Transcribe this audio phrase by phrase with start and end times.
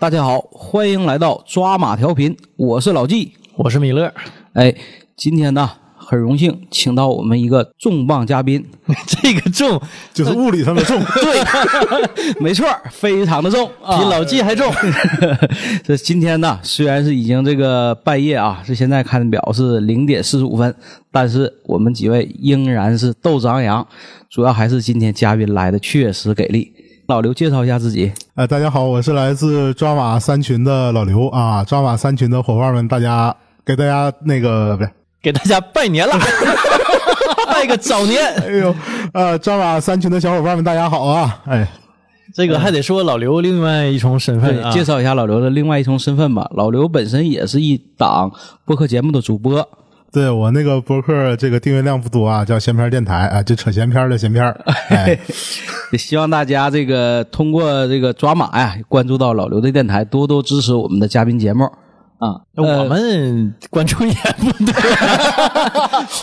[0.00, 4.12] 大家好，欢迎来到抓马调频，我是老纪，我是米勒。
[4.52, 4.72] 哎，
[5.16, 8.64] 今天呢，很荣幸请到我们一个重磅嘉宾，
[9.20, 9.80] 这个重
[10.14, 14.72] 就是物理上的重， 对， 没错，非常的重，比老纪还重。
[15.82, 20.72] 这今天呢，虽然是已经这个半夜啊，是现在看表是零点四十五分，
[21.10, 23.84] 但是我们几位仍然是斗志昂扬，
[24.30, 26.72] 主要还是今天嘉宾来的确实给力。
[27.08, 28.12] 老刘介绍一下自己。
[28.38, 33.34] 呃，大家好，我是来自抓马三群的老刘啊，抓马三群的伙伴们，大家
[33.66, 36.14] 给大家那个不是，给大家拜年了，
[37.52, 38.22] 拜个早年。
[38.36, 38.72] 哎呦，
[39.12, 41.42] 呃，抓马三群的小伙伴们，大家好啊！
[41.46, 41.68] 哎，
[42.32, 46.48] 这个还得说老刘另外一重身份啊，介绍一下老刘的另外一重身份吧。
[46.54, 48.30] 老刘本身也是一档
[48.64, 49.68] 播客节目的主播。
[50.10, 54.54] 对我那个博客，这个订阅量不多啊，叫闲篇电台啊，就扯闲篇的闲篇。
[55.92, 61.64] 也 希望大家这个通过这个抓马呀，关注到老刘的电台，多多支持我们的嘉宾节目
[62.18, 62.40] 啊。
[62.56, 64.72] 我们关注也不多，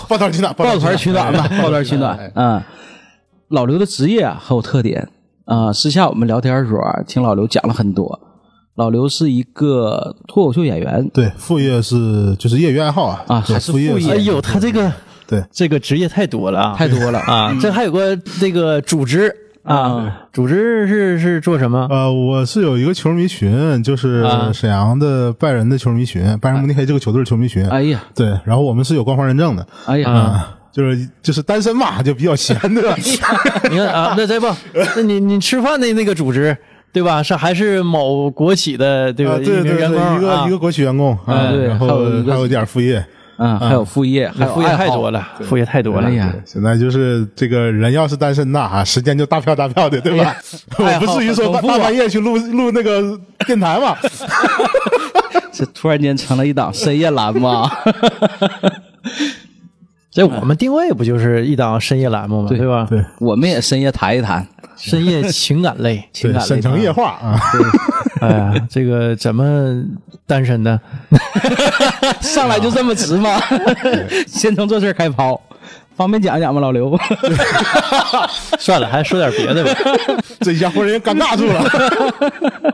[0.07, 2.31] 抱团取暖，抱团取暖吧，抱团取暖。
[2.33, 2.61] 嗯，
[3.49, 5.07] 老刘的职业啊很有特点
[5.45, 5.71] 啊。
[5.71, 8.19] 私下我们聊天的时候啊，听老刘讲了很多。
[8.75, 13.91] 老刘是一个脱口秀演员，对，副业是就是业余爱好啊啊，还是副业？
[14.11, 14.91] 哎呦，他这个
[15.25, 17.57] 对这个职业太多了啊，太多了啊！
[17.61, 21.87] 这还有个这个组织啊，组织是是做什么？
[21.89, 27.65] 呃，我是有一个球迷群，就是沈阳的拜仁的球迷群，拜仁慕尼黑这个球队球迷群。
[27.69, 29.65] 哎呀，对，然后我们是有官方认证的。
[29.85, 32.93] 哎呀，就是就是单身嘛，就比较闲的。
[33.71, 34.53] 你看啊，那这不，
[34.97, 36.57] 那你你吃饭的那个组织。
[36.95, 37.21] 对吧？
[37.21, 39.35] 是还是某国企的对吧？
[39.35, 41.87] 对对对，一个一个国企员工啊，对，然后
[42.25, 43.05] 还有点副业，
[43.37, 46.07] 嗯，还有副业，还有副业太多了，副业太多了。
[46.07, 50.33] 哎呀，现在就是这个人要是单身呐，哈，时间就大票大票的，对吧？
[50.79, 53.97] 我不至于说大半夜去录录那个电台嘛。
[55.51, 57.49] 这突然间成了一档深夜栏目。
[60.11, 62.47] 这我们定位不就是一档深夜栏目吗？
[62.49, 62.87] 对吧？
[62.89, 64.47] 对，我们也深夜谈一谈。
[64.77, 67.39] 深夜情感类，情感类，沈城夜话啊！
[68.21, 69.83] 哎呀，这个怎么
[70.25, 70.79] 单身的？
[72.21, 73.39] 上来就这么直吗？
[74.27, 75.39] 先从这事开抛，
[75.95, 76.61] 方便讲讲吗？
[76.61, 76.97] 老刘，
[78.59, 79.71] 算了，还是说点别的吧。
[80.41, 82.73] 这一下忽然间尴尬住了。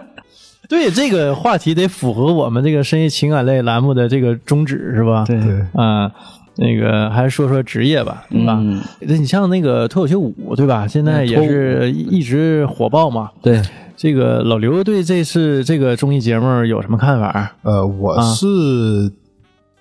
[0.70, 5.26] 对，这个话题得符合我们这个深夜情感类栏目的这个宗旨，是吧？
[5.28, 5.38] 对，
[5.74, 6.10] 啊。
[6.58, 8.62] 那个还是说说职业吧，对吧？
[9.00, 10.86] 那你像那个脱口秀舞，对吧？
[10.86, 13.30] 现在也是一直火爆嘛。
[13.42, 13.62] 对，
[13.96, 17.54] 这个老刘对这次这个综艺节目有什么看法？
[17.64, 19.12] 呃，我是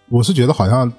[0.08, 0.91] 我是觉得好像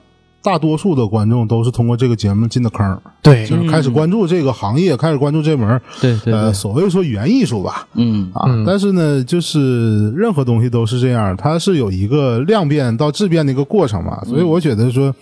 [0.44, 15.16] 大多数的观众都是通过这个节目进的坑，对，就是开始关注这个行业，开始关注这门对对呃所谓说语言艺术吧，嗯啊，但是呢，就是任何东西都是这样，它是有一个量变到质变的一个过程嘛，所以我觉得说。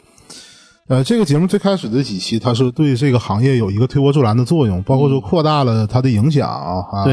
[0.90, 7.06] 呃，这个节目最开始的几期，它是对这个行业有一个推波助澜的作用，包括说扩大了它的影响啊，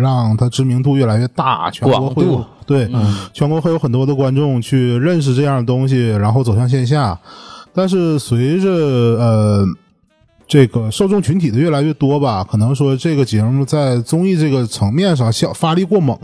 [0.00, 2.88] 让它知名度越来越大，全国会有对，
[3.32, 7.18] 全国会有很多的观众去认识这样的东西，然后走向线下。
[7.74, 9.64] 但是随着呃
[10.46, 16.16] 这个受众群体的越来越多吧，可能说这个节目在综艺这个层面上效发力过猛。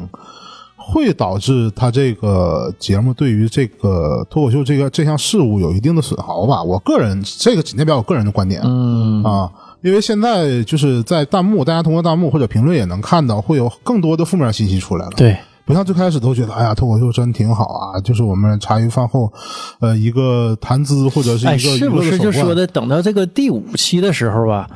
[0.90, 6.60] 会导致他这个节目对于这个脱口秀这个这项事物有一定的损耗吧？
[6.62, 9.50] 我个人这个仅代表我个人的观点，嗯啊，
[9.82, 15.12] 因为现在就是在弹幕，大家通过弹幕或者评论也能看到，会有更多的负面信息出来了。
[15.16, 19.32] 对，不像最开始都觉得，哎呀，脱口秀真挺好啊，就是我们茶余饭后，
[19.80, 24.68] 呃，一个谈资或者是一个是不是就说的，等到这个第五期的时候吧，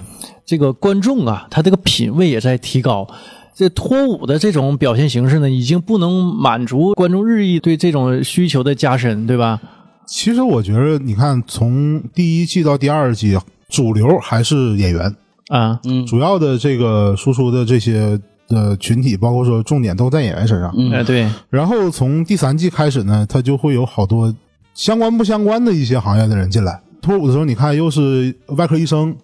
[0.46, 3.08] 这个观众啊，他这个品味也在提高。
[3.54, 9.60] 这脱舞的这种表现形式呢，已经不能满足观众日益对这种需求的加深，对吧？
[10.06, 13.38] 其实我觉得，你看，从第一季到第二季，
[13.68, 15.14] 主流还是演员
[15.48, 21.30] 啊，嗯，主要的这个输出的这些呃群体，包括说重点都在演员身上，哎，对。
[21.48, 24.34] 然后从第三季开始呢，他就会有好多
[24.74, 26.80] 相关不相关的一些行业的人进来。
[27.00, 29.14] 脱舞的时候，你看又是外科医生。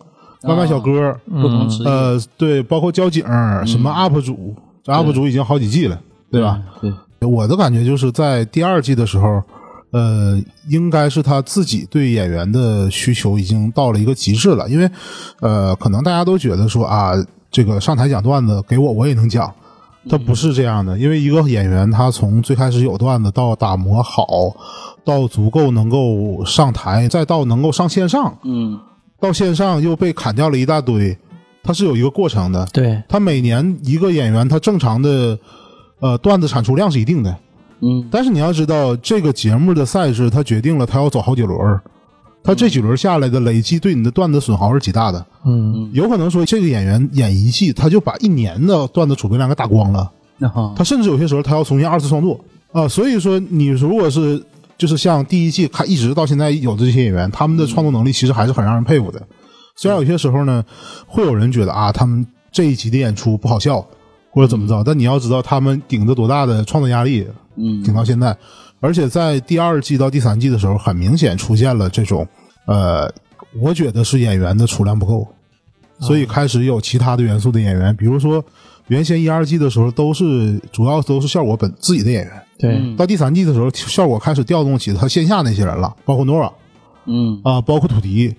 [0.44, 3.22] 外卖小哥，不同职业，呃，对，包括交警，
[3.66, 6.00] 什么 UP 主，这 UP 主已经好几季了，
[6.30, 6.58] 对吧？
[6.80, 9.42] 对，我的感觉就是在第二季的时候，
[9.90, 14.90] 呃，应该是他自己对演员的需求已经到了一个极致了，因为，
[15.40, 17.12] 呃，可能大家都觉得说啊，
[17.50, 19.52] 这个上台讲段子给我我也能讲，
[20.08, 24.24] 他不是这样的，因为一个演员他从最开始有段子到打磨好，
[25.04, 28.80] 到足够能够上台，再到能够上线上，嗯。
[29.20, 31.16] 到线上又被砍掉了一大堆，
[31.62, 32.66] 它是有一个过程的。
[32.72, 35.38] 对，他每年一个演员，他正常的
[36.00, 37.36] 呃，段子产出量是一定的，
[37.82, 41.80] 嗯但是你要知道，这个节目的赛制它决定了他要走好几轮儿，
[42.42, 45.26] 它这几轮下来的累计对你的段子损耗是极大的。
[45.44, 50.10] 嗯有可能说这个演员演一季，他就把一年的段子储备量给打光了。
[50.38, 52.40] 那好他甚至有些时候他要重新二次创作
[52.72, 54.40] 啊、所以说你如果是
[54.80, 59.20] 就是像第一季看一直到现在有的这些演员，他们的创作能力其实还是很让人佩服的。
[59.76, 60.64] 虽然有些时候呢，
[61.06, 63.86] 会有人觉得啊，他们这一集的演出不好笑
[64.30, 67.82] 或者怎么着，但你要知道他们顶着多大的创作压力，嗯。
[67.82, 68.34] 顶到现在，
[68.80, 72.26] 而且在第二季到第三季的时候，很明显出现了这种
[72.64, 73.12] 呃，
[73.60, 75.28] 我觉得是演员的储量不够，
[75.98, 78.42] 所以开始有其他的元素的演员，比如说
[78.90, 82.96] 原先一二季的时候都是主要都是效果本自己的演员，对，嗯。
[82.96, 86.50] 到第三季的时候，效果开始调动起他线下那些人了，包括 Nora
[87.06, 87.40] 嗯。
[87.44, 88.34] 啊，包括土迪。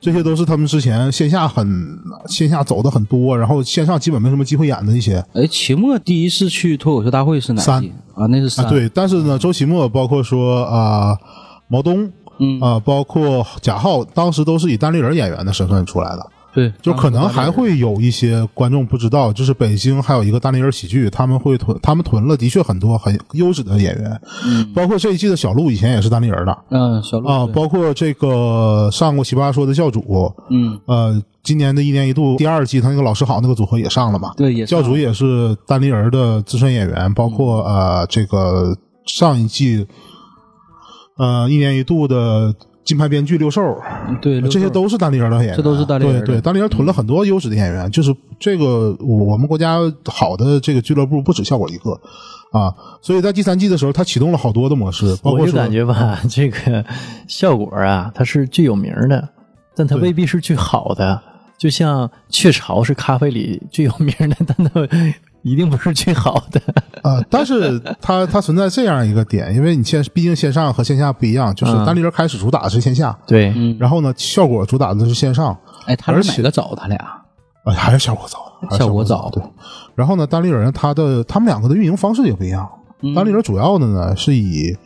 [0.00, 1.98] 这些都是他们之前线下很
[2.28, 5.16] 线下走的很多，然后线上基本没什么机会演的一些。
[5.34, 7.92] 哎，期末第一次去脱口秀大会是哪三季？
[8.14, 8.24] 啊？
[8.26, 8.64] 那是三。
[8.64, 8.88] 啊，对。
[8.90, 11.18] 但是呢，周奇墨包括说啊、
[11.66, 12.08] 毛东
[12.38, 12.60] 嗯。
[12.60, 16.24] 啊、包括贾浩，当时都是以单立人演员的身份出来的。
[16.54, 24.72] 对，就可能还会有一些观众不知道，就是北京还有一个单立人喜剧，他们会囤，他们囤了的确很多很优质的演员，嗯。
[24.74, 26.58] 包括这一季的小鹿以前也是单立人的。
[26.70, 30.80] 嗯小鹿啊，包括这个上过奇葩说的教主，嗯。
[30.86, 39.86] 呃，今年的一年一度第二季他那个老师好那个组合也上了嘛，对也教主也是单立人的资深演员，包括呃这个上一季
[41.18, 42.54] 呃一年一度的
[42.88, 43.78] 金牌编剧六兽，
[44.22, 49.76] 对这些都是单立人的演员，这都是单立人对对，单立人囤了很多优质的演员，就是这个我我们国家
[50.06, 52.00] 好的这个俱乐部不止效果一个。
[52.50, 56.82] 啊，所以在第三季的时候，他启动了好多的模式，包括我就感觉吧， 这个
[57.26, 59.28] 效果啊，它是最有名的，
[59.76, 61.20] 但它未必是最好的。
[61.58, 64.80] 就像雀巢是咖啡里最有名的，但它
[65.42, 66.60] 一定不是最好的。
[67.02, 75.56] 啊，但是它它存在这样一个点，因为你线毕竟线上和线下不一样，就是嗯单立人开始主打的是线下，对，嗯，然后呢，效果主打的是线上，
[75.86, 76.74] 哎，他俩而且哪个早？
[76.74, 76.96] 他俩
[77.64, 79.42] 啊，还是效果早，效果早对。
[79.94, 82.68] 然后呢，单立人他的他们两个的运营方式也不一样。
[83.00, 84.76] 嗯单立人主要的呢是以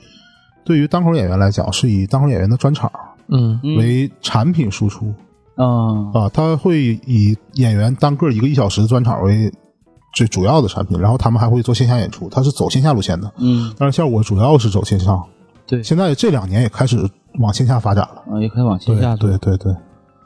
[0.66, 2.90] 对于单口演员来讲，是以单口演员的专场
[3.28, 5.14] 嗯嗯为产品输出
[5.56, 9.50] 啊啊，他会以演员单个一个一小时的专场为
[10.12, 13.32] 最主要的产品，然后他们还会做线下演出，他是走线下路线的。
[13.38, 15.22] 嗯但是效果主要是走线上，
[15.66, 16.98] 对现在这两年也开始
[17.38, 18.22] 往线下发展了。
[18.34, 19.74] 啊也可以往线下做对对对，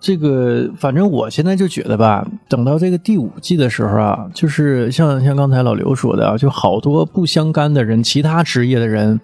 [0.01, 9.21] 这个反正我现在就觉得吧，等到这个第五季的时候啊，就是像像刚才老刘说的啊，就好多不相干的人，其他职业的人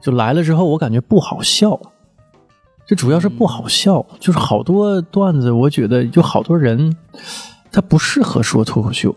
[0.00, 1.78] 就来了之后，我感觉不好笑。
[2.86, 6.96] 这主要是不好笑，就是好多段子，我觉得就好多人
[7.70, 9.14] 他不适合说脱口秀。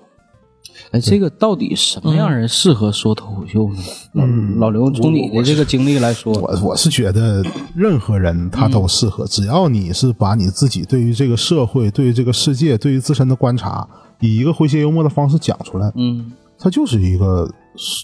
[0.92, 3.84] 哎，这个到底什么样人适合说脱口秀呢？
[4.14, 7.44] 嗯老刘，从你的这个经历来说，我我是觉得
[7.76, 13.88] 任何人他都适合，只要你是把你自己对于这个社会、对于这个世界、对于自身的观察，
[14.20, 16.34] 以一个诙谐幽默的方式讲出来，嗯。
[16.64, 17.50] 它就是一个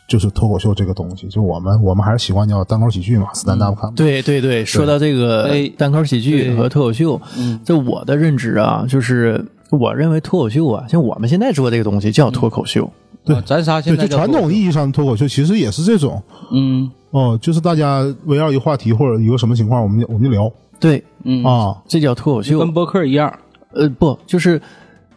[0.09, 1.27] 就是脱口秀这个东西。
[1.27, 3.95] 就我们我们还是习惯叫单口喜剧嘛，stand up comedy。
[3.95, 7.59] 对对对，说到这个哎单口喜剧和脱口秀，嗯。
[7.63, 12.89] 在我的认知啊，就是我认为脱口秀啊，像我们现在做这个东西叫脱口秀。
[13.25, 21.75] 对啊咱仨现，在就传统意义上的脱口秀其实也是这种嗯哦，就是大家围绕一个话题或者一个什么情况，我们就我们就聊对，嗯啊。
[21.87, 22.71] 这叫脱口秀跟。
[22.73, 23.33] 播客一样，
[23.73, 24.61] 呃，不，就是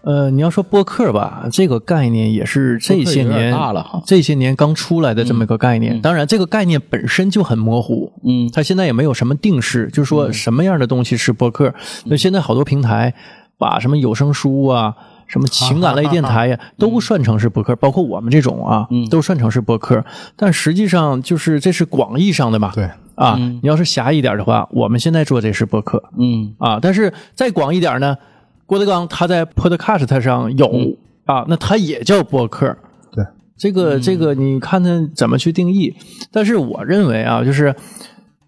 [0.02, 6.00] 呃，你要说播客吧，这个概念也是这些年大了哈这些年刚出来的这么一个概念。
[6.00, 8.10] 当然，这个概念本身就很模糊。
[8.24, 11.72] 嗯它现在也没有什么定式，就是说什么样的东西是播客。
[12.06, 13.14] 那、现在好多平台
[13.60, 20.02] 把什么有声书啊、什么情感类电台呀、都算成是播客，包括我们这种啊，都算成是播客。
[20.34, 26.54] 但实际上就是这是广义上的嘛，对，啊，你要是狭义一点的话，我们现在做这是播客嗯。
[26.58, 28.16] 啊，但是再广一点呢，
[28.64, 32.74] 郭德纲他在 Podcast 上有、啊，那他也叫播客。
[33.12, 33.22] 对，
[33.58, 35.94] 这个这个你看他怎么去定义？
[36.32, 37.74] 但是我认为啊，就是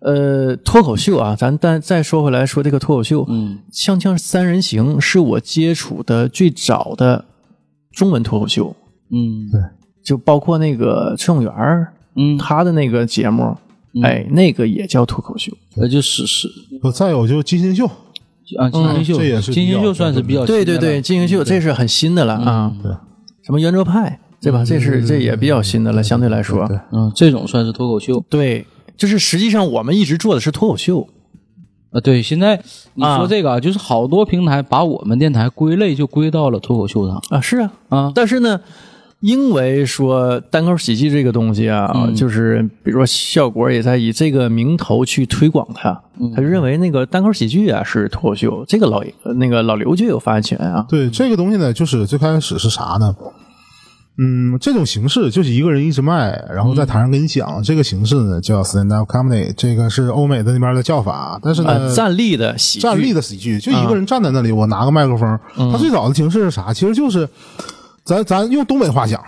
[0.05, 7.25] 呃，脱口秀啊，咱再再说回来说这个脱口秀，嗯锵锵三人行是我接触的最早的
[7.93, 8.75] 中文脱口秀，
[9.11, 9.61] 嗯对。
[10.05, 13.57] 就包括那个崔永元儿嗯，他的那个节目，
[14.03, 15.53] 哎，那个也叫脱口秀。
[15.77, 16.49] 那就是是
[16.81, 17.87] 不再有就金星秀，
[18.59, 22.91] 啊，金星秀，这也是金星秀算是比较对对对，金星秀这是很新的了啊，对，
[23.45, 24.65] 什么圆桌派对吧？
[24.65, 28.21] 这是这也比较新的了，相对来说，对嗯，这种算是脱口秀。
[28.29, 28.67] 对，
[29.03, 31.09] 就是实际上我们一直做的是脱口秀，
[31.91, 31.99] 啊。
[32.01, 32.63] 对，现在
[32.95, 38.13] 你啊说这个啊，就是好多平台把我们电台归类就归到了脱口秀上啊，是啊，啊。
[38.15, 38.61] 但是呢，
[39.19, 46.01] 因为说单口喜剧这个东西啊，嗯就是比如说效果也在以这个名头去推广它，
[46.33, 49.03] 他就认为那个单口喜剧啊是脱口秀，这个老
[49.35, 50.87] 那个老刘就有发言权啊。
[50.89, 53.17] 对这个东西呢，就是最开始是啥呢？
[54.19, 65.39] 嗯，这种形式就是一个人一直卖，然后在台上跟你讲，这个形式呢叫 stand up comedy，这个是欧美的那边的叫法，但是呢，呃，站立的喜剧，站立的喜剧，就一个人站在那里，我拿个麦克风。
[65.57, 66.75] 他最早的形式是啥？
[66.75, 67.27] 其实就是
[68.05, 69.19] 咱咱用东北话讲，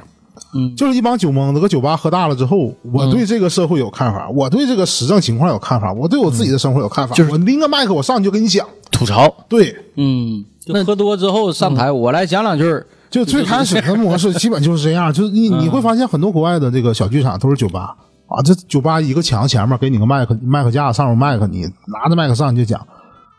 [0.55, 7.15] 嗯就是一帮酒蒙子搁酒吧喝大了之后，我对这个社会有看法，我对这个时政情况有看法，我对我自己的生活有看法。
[7.15, 8.67] 就是我拎个麦克，我上去就跟你讲。
[8.91, 12.87] 吐槽，对，嗯，就喝多之后上台，我来讲两句儿。
[13.15, 17.95] 就最开始的模式基本就是这样，就是你你会发现很多国外的这个小剧场都是酒吧
[18.27, 22.85] 啊，这酒吧一个墙前面给你个麦克麦克架，上面麦克，你拿着麦克上去就讲。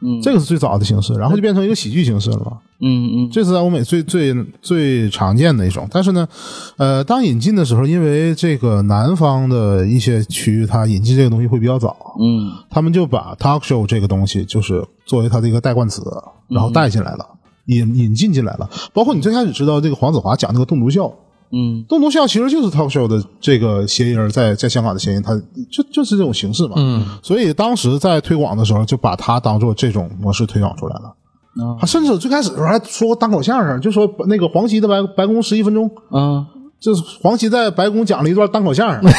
[0.02, 2.58] 嗯这个是最早的形式，然后就变成一个喜剧形式了嘛。
[2.82, 5.88] 嗯嗯这是在欧美最最最常见的一种。
[5.90, 6.28] 但是呢，
[6.76, 16.04] 呃，当引进的时候，因为这个南方的一些区域，它引进这个东西会比较早，嗯他们就把 talk show 这个东西就是作为它的一个代冠词，
[16.50, 17.26] 然后带进来了，
[17.66, 18.70] 引引进进来了。
[18.94, 21.12] 包括你最开始知道这个黄子华讲那个栋笃笑，
[21.52, 25.36] 嗯栋笃笑其实就是 talk show 的这个谐音儿，在在香港的谐音，它
[25.72, 26.74] 就就是这种形式嘛。
[26.78, 31.16] 嗯，所以当时在推广的时候，就把它当做这种模式推广出来了。
[31.58, 36.46] 啊他甚至最开始的时候还说过单口相声，就说那个黄西的白白宫十一分钟，啊
[36.86, 39.02] 就是黄奇在白宫讲了一段单口相声。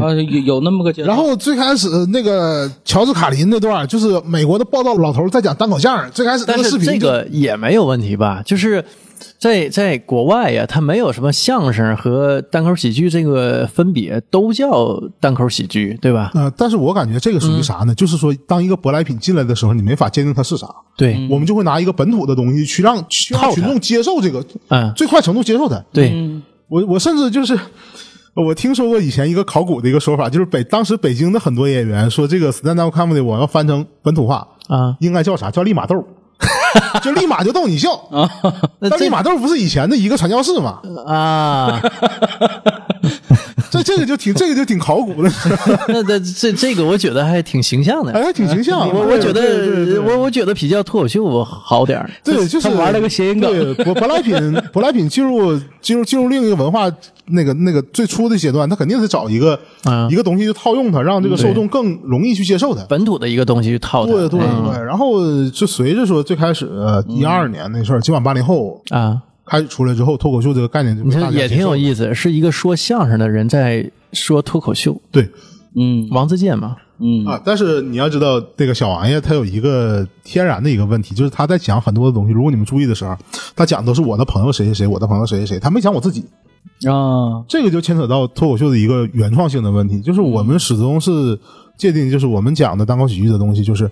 [0.00, 0.92] 啊，有有那么个。
[1.02, 6.08] 然后最开始那个乔治卡林那段，就是美国的报道老头在讲单口相声。
[6.12, 8.40] 最开始那个视频这个也没有问题吧？
[8.44, 8.84] 就是
[9.38, 16.30] 在在国外呀，它没有什么相声和单口喜剧这个分别，都叫单口喜剧，对吧？
[16.34, 17.94] 呃，但是我感觉这个属于啥呢？
[17.94, 25.82] 就是说，当一个舶来品进来的时候，你没法鉴定它是啥，对，我们就会拿一个本土的东西去让去让群众接受这个，嗯，最快程度接受它。
[25.92, 26.12] 对，
[26.68, 27.58] 我我甚至就是。
[28.34, 35.50] 我听说过以前一个考古的一个说法，就是北当时北京的很多演员说这个 stand up comedy 我要翻成本土化，啊，应该叫啥？
[35.50, 35.96] 叫立马豆，
[37.02, 37.90] 就立马就逗你笑。
[38.78, 40.80] 那这但立马豆不是以前的一个传教士吗？
[41.04, 41.82] 啊，
[43.72, 45.30] 这这个就挺这个就挺考古的，
[45.88, 48.12] 那那这这个我觉得还挺形象的。
[48.12, 48.88] 哎，还挺形象。
[48.88, 54.34] 我我觉得我我觉得比较脱口秀好点儿对，就是玩了个谐音梗对，舶舶来品，
[54.72, 56.90] 舶来品进入进入进入另一个文化
[57.26, 62.82] 那个那个最初的阶段，他肯定得找一个嗯一个东西去套用它，让这个受众更容易去接受它。
[62.88, 64.12] 本土的一个东西去套它。
[64.12, 65.20] 对对嗯对，然后
[65.50, 66.68] 就随着说最开始
[67.06, 71.76] 一二年那事儿，今晚八零后啊，开始出来之后，脱口秀这个概念就你被大家看也挺有。
[71.76, 75.28] 意思，是一个说相声的人在说脱口秀，对。
[75.74, 76.08] 嗯。
[76.10, 77.24] 王自健嘛，嗯。
[77.24, 83.16] 啊，但是你要知道，这个小王爷他有一个天然的一个问题，就是他在讲很多的东西，如果你们注意的时候，
[83.54, 86.24] 他讲的都是我的朋友谁谁谁，我的朋友谁谁谁，他没讲我自己。
[86.88, 87.44] 啊。
[87.46, 91.38] 这个就牵扯到脱口秀的一个原创性的问题，就是我们始终是
[91.76, 93.90] 界定，就是我们讲的单口喜剧的东西，就是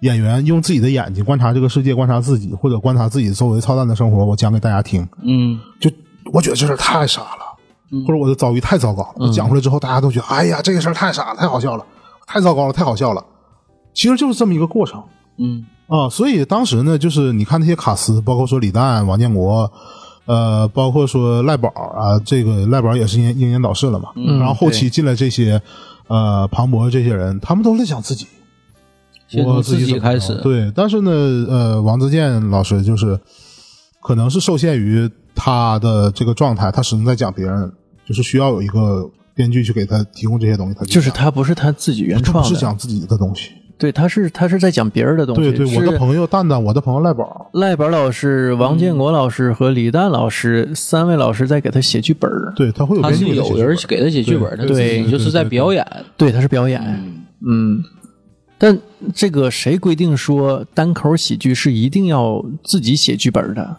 [0.00, 5.06] 演员用自己的眼睛观察这个世界，观察自己，或者观察自己周围操蛋的生活，我讲给大家听。
[5.22, 5.90] 嗯就
[6.32, 11.84] 我觉得这事儿太傻了，或者我的遭遇太糟糕，我讲出来之后，大家都觉得，哎呀，这个事儿太傻了，太好笑了，
[12.26, 13.24] 太糟糕了，太好笑了。
[13.94, 15.02] 其实就是这么一个过程
[15.38, 16.08] 嗯啊。
[16.08, 19.70] 所以当时呢，就是你看那些卡司，包括说李诞、王建国。
[20.26, 25.58] 呃，包括说赖宝啊，这个赖宝也是英英年早逝了嘛，然后后期进来这些，
[26.06, 28.26] 呃，庞博这些人，他们都在讲自己，
[29.28, 31.10] 先从自己开始着对，但是呢，
[31.48, 33.18] 呃，王自健老师就是
[34.02, 37.70] 可能是受限于他的这个状态，他始终在讲别人，
[38.06, 43.50] 就是需要有一个编剧去给他提供这些东西，他就是他不是他自己原他不创的，是讲自己的东西。
[43.76, 45.52] 对，他是他是在讲别人的东西。
[45.52, 55.86] 对对，我的朋友蛋蛋，我的朋友赖宝，赖宝老师、王建国老师和李诞老师三位老师在给他写剧本对他会有他是编剧有人给他写剧本的，对对自己就是在表演。
[56.16, 56.82] 对，他是表演。
[57.46, 57.80] 嗯，
[58.58, 58.78] 但
[59.14, 63.76] 这个谁规定说单口喜剧是一定要自己写剧本的？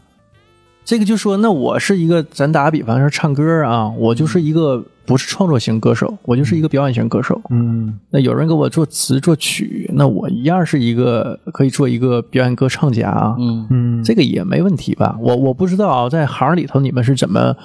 [0.86, 7.40] 这个就说，那我是一个，咱打个比方说唱歌啊，我就是一个不是创作型歌手，我就是一个表演型歌手。
[7.52, 13.36] 嗯，那有人给我做词作曲，那我一样是一个可以做一个表演歌唱家啊。
[13.38, 15.16] 嗯嗯，这个也没问题吧？
[15.20, 17.56] 我我不知道啊，在行里头你们是怎么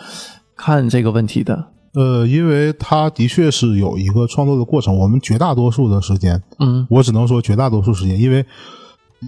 [0.55, 1.69] 看这个问题的？
[1.95, 8.45] 呃，因为他的确是有一个创作的过程，我们绝大多数的时间，嗯，我只能说绝大多数时间，因为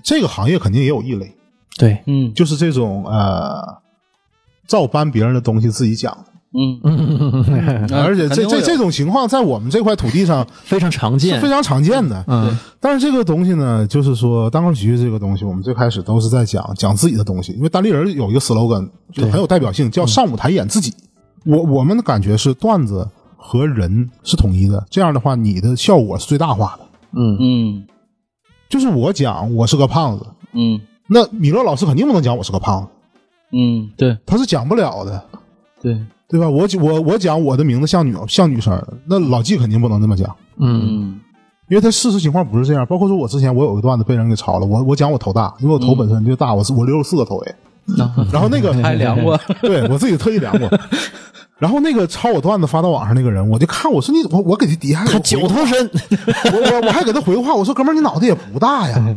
[0.03, 1.35] 这个行业肯定也有异类，
[1.79, 3.63] 对，嗯就是这种呃
[4.67, 6.13] 照搬别人的东西自己讲，
[6.53, 11.49] 嗯嗯， 而且这这这种情况在我们这块土地上 非常常见是非。
[11.49, 12.25] 常常见的。
[12.27, 20.93] 嗯，但是这个东西呢，就是说单口喜剧这个东西，我们最开始都是在讲讲自己的东西，因为单立人有一个 slogan 就很有代表性，叫上舞台演自己。
[21.47, 26.85] 我我们的感觉是段子和人是统一的，这样的话你的效果是最大化的。
[27.13, 27.37] 嗯。
[27.41, 27.87] 嗯
[28.69, 30.81] 就是我讲我是个胖子，嗯。
[31.09, 32.89] 那米勒老师肯定不能讲我是个胖子，
[33.53, 34.19] 嗯，对。
[34.27, 35.25] 他是讲不了的，
[35.81, 35.97] 对，
[36.29, 36.49] 对吧？
[36.49, 40.83] 我我我讲我的名字像女像女生，那老纪肯定不能这么讲，嗯。
[40.85, 41.21] 嗯。
[41.69, 42.85] 因为他事实情况不是这样。
[42.87, 47.55] 包括说我之前我有个段子被人给抄了，我我讲我头大，因为我头本身就大，我是我六十四个头围，
[48.33, 50.69] 然后那个 还量过， 对我自己特意量过。
[51.59, 55.91] 然后那个抄我段子发到网上那个人，我就看我说你我我给他底下他九头身，
[56.53, 59.17] 我我我还给他回话，我说哥们儿你脑袋也不大呀，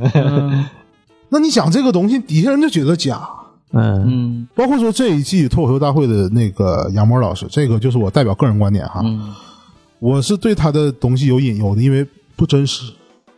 [1.27, 3.27] 那你讲这个东西，底下人就觉得假。
[3.73, 4.05] 嗯。
[4.07, 4.47] 嗯。
[4.55, 9.35] 包括说这一季脱口秀大会的那个杨波老师，这个就是我代表个人观点哈，嗯。
[9.99, 12.07] 我是对他的东西有隐忧的，因为
[12.37, 12.93] 不真实。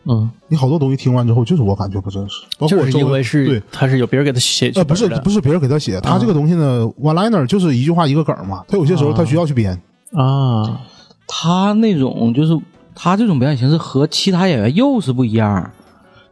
[0.06, 3.62] 嗯，你好多东西听完之后，就是我感觉不真实，包括就是我周围因为是对。
[3.72, 9.80] 他是有别人给他写呃，不是不是别人给他写，他这个东西呢，one liner 就是一句话一个梗嘛，他有些时候他需要去编，
[10.14, 10.82] 啊，
[11.28, 12.60] 他那种就是
[12.96, 15.72] 他这种表演形式和其他演员又是不一样。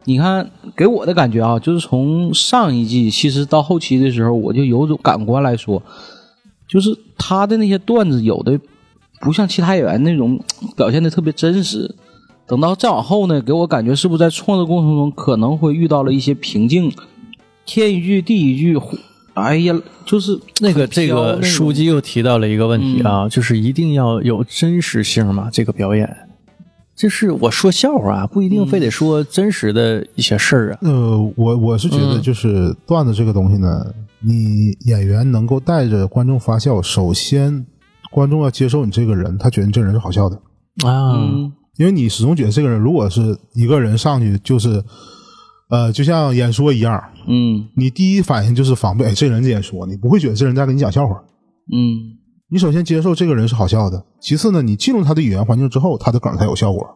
[0.04, 5.80] 你看，给我的感觉啊，就是从上一季其实到后期的时候，我就有种感官来说，
[6.66, 8.58] 就是他的那些段子有的
[9.20, 10.40] 不像其他演员那种
[10.74, 11.94] 表现的特别真实。
[12.50, 16.92] 等到再往后呢，给我感觉是不是在创作过程中可能会遇到了一些瓶颈，
[17.64, 18.76] 天一句地一句，
[19.34, 26.12] 哎呀，就是那个这个书记又提到了一个问题啊，就是一定要有真实性嘛，这个表演。
[26.96, 30.78] 就是我说笑话啊，不一定非得说真实的一些事儿啊。
[30.82, 32.20] 呃，我我是觉得嗯。
[32.20, 33.86] 就是段子这个东西呢，
[34.18, 37.64] 你演员能够带着观众发笑，首先
[38.10, 40.34] 观众要接受你这个人，他觉得你这个人是好笑的，
[40.84, 44.84] 啊，嗯因为你始终觉得这个人如果是一个人上去就是，
[45.70, 51.14] 呃，就像演说一样，嗯你第一反应就是防备，哎，这人在演说，你不会觉得这人在跟你讲笑话。
[51.72, 52.20] 嗯
[52.50, 56.86] 你首先接受这个人是好笑的，其次呢，你进入他的语言环境之后，他的梗才有效果。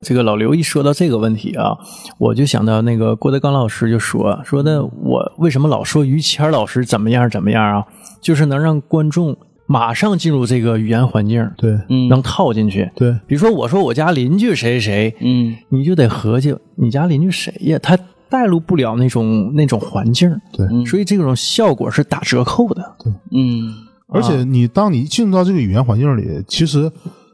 [0.00, 1.76] 这个老刘一说到这个问题啊，
[2.18, 7.84] 我就想到那个郭德纲老师就说说的，我为什么老说于谦老师怎么样怎么样啊？
[8.22, 12.90] 就是能让观众马上进入这个语言环境，对嗯，能套进去。
[12.94, 17.78] 对，比如说我说我家邻居谁谁谁，嗯你就得合计你家邻居谁呀？
[17.82, 17.98] 他
[18.28, 22.94] 带入不了那种那种环境，对嗯所以这种效果是打折扣的。
[23.02, 23.74] 对嗯
[24.08, 26.90] 而且你当你进入到这个语言环境里，其实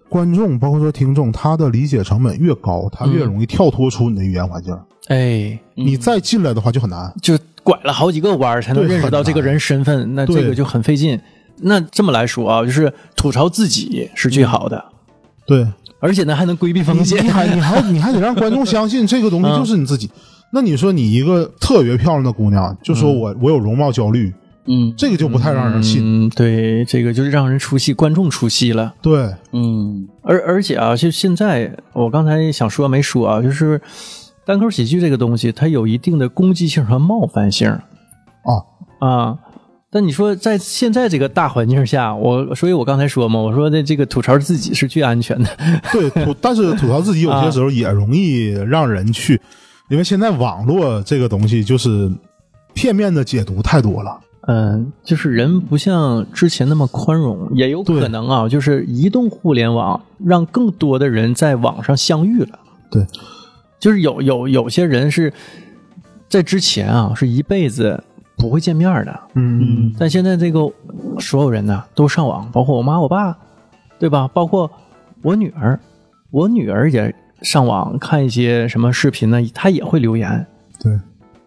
[0.09, 4.75] 观众包括说听众，他的理解成本越高，他越容易跳脱出你的语言环境。
[5.09, 7.13] 哎，你再进来的话就很难。
[7.21, 11.19] 就拐了好几个弯才能认识到这个人身份，那这个就很费劲。
[11.63, 14.85] 那这么来说啊，就是吐槽自己是最好的，
[15.47, 15.67] 对，
[16.01, 17.31] 而且呢还能规避风险你。
[17.31, 20.11] 还你还你还得让观众相信这个东西就是你自己。
[20.53, 24.33] 那你说你一个特别漂亮的姑娘，就说我我有容貌焦虑，
[24.67, 26.03] 嗯这个就不太让人信。
[26.05, 28.93] 嗯，对，这个就是让人出戏，观众出戏了。
[29.01, 33.81] 对，嗯而而且啊，就现在我刚才想说没说啊，就是
[34.45, 38.53] 单口喜剧这个东西，它有一定的攻击性和冒犯性啊，
[38.99, 39.39] 啊。
[39.95, 45.51] 但你说在现在这个大环境下，我所以，我刚才说嘛，我说的这个吐槽自己是最安全的。
[45.93, 49.39] 对，吐但是吐槽自己有啊些时候也容易让人去，
[49.91, 52.11] 因为现在网络这个东西就是
[52.73, 54.19] 片面的解读太多了。
[54.49, 62.59] 嗯，就是人不像之前那么宽容，也有可能啊，就是移动互联网让更多的人在网上相遇了。
[62.91, 63.07] 对，
[63.79, 65.31] 就是有有有些人是
[66.31, 68.03] 在之前啊，是一辈子
[68.43, 70.69] 不会见面的，嗯，但现在这个
[71.21, 73.39] 所有人呢都上网，包括我妈我爸，
[74.01, 74.27] 对吧？
[74.35, 74.69] 包括
[75.23, 75.79] 我女儿，
[76.33, 80.45] 我女儿也上网看一些什么视频呢，她也会留言。
[80.83, 80.99] 对，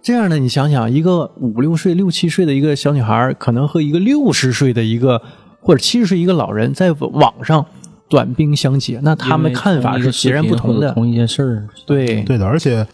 [0.01, 5.21] 这样呢，你想想，一个五六岁、六七岁的一个小女孩，可能和一个六十岁的一个
[5.59, 7.65] 或者七十岁一个老人在网上
[8.07, 10.93] 短兵相接，那他们看法是截然不同的。
[10.93, 11.67] 同一件事儿。
[11.85, 12.87] 对，对的，而且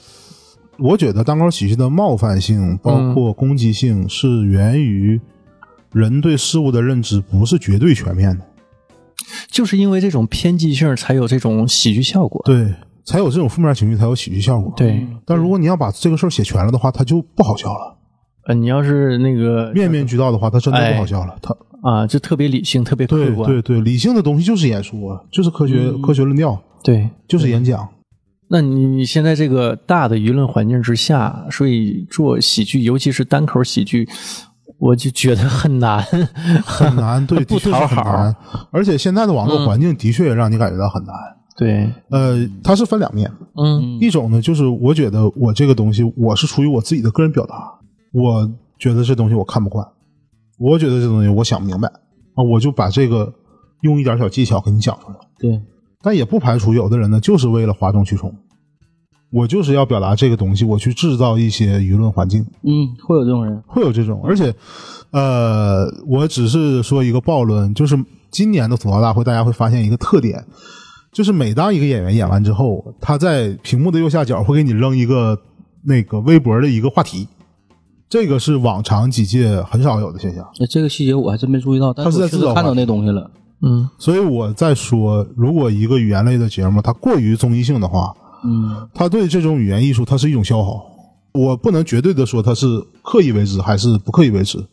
[0.81, 5.21] 我觉得单口喜剧的冒犯性，包括攻击性，是源于
[5.93, 8.43] 人对事物的认知不是绝对全面的，
[9.47, 12.41] 就是因为这种偏激性，才有这种喜剧效果。
[12.45, 12.73] 对，
[13.05, 17.97] 才有这种负面情绪，才有喜剧效果。，对，但如果你要把这个事儿写全了的话，它就不好笑了。
[18.47, 21.37] 呃，你要是那个面面俱到的话，它真的不好笑了。
[21.43, 23.47] 它啊，就特别理性，特别客对观。
[23.47, 27.87] 对对，理性的东西就是演说，就是科学、科学论调，对就是演讲。
[28.53, 34.05] 那你你现在这个大的舆论环境之下，所以做喜剧，尤其是单口喜剧，
[34.77, 36.03] 我就觉得很难，
[36.65, 38.35] 很难， 对，不的确是讨好很难。
[38.71, 41.15] 而且现在的网络环境的确也让你感觉到很难。
[41.55, 47.55] 对，呃，它是分两面，嗯一种呢，就是我觉得我这个东西，我是出于我自己的个人表达，
[48.11, 49.87] 我觉得这东西我看不惯，
[50.57, 53.33] 我觉得这东西我想不明白，啊，我就把这个
[53.81, 55.15] 用一点小技巧给你讲出来。
[55.39, 55.61] 对，
[56.01, 58.33] 但也不排除有的人呢，就是为了哗众取宠，
[59.31, 64.21] 我就是要表达这个东西，我去制造一些舆论环境，嗯，会有这种人，会有这种。
[64.23, 64.53] 而且，
[65.11, 67.97] 呃，我只是说一个暴论，就是
[68.29, 70.43] 今年的吐槽大会，大家会发现一个特点，
[71.11, 75.37] 就是每当一个演员演完之后，他在屏幕的右下角会给你扔一个
[75.83, 77.27] 那个微博的一个话题，
[78.09, 80.45] 这个是往常几届很少有的现象。
[80.59, 83.29] 那这个细节我还真没注意到，但他是在我确实看到那东西了。
[83.63, 90.83] 嗯所以我在说，如果一个语言类的节目它过于综艺性的话，嗯，它对这种语言艺术它是一种消耗。
[91.33, 92.67] 我不能绝对的说它是
[93.03, 94.65] 刻意为之还是不刻意为之，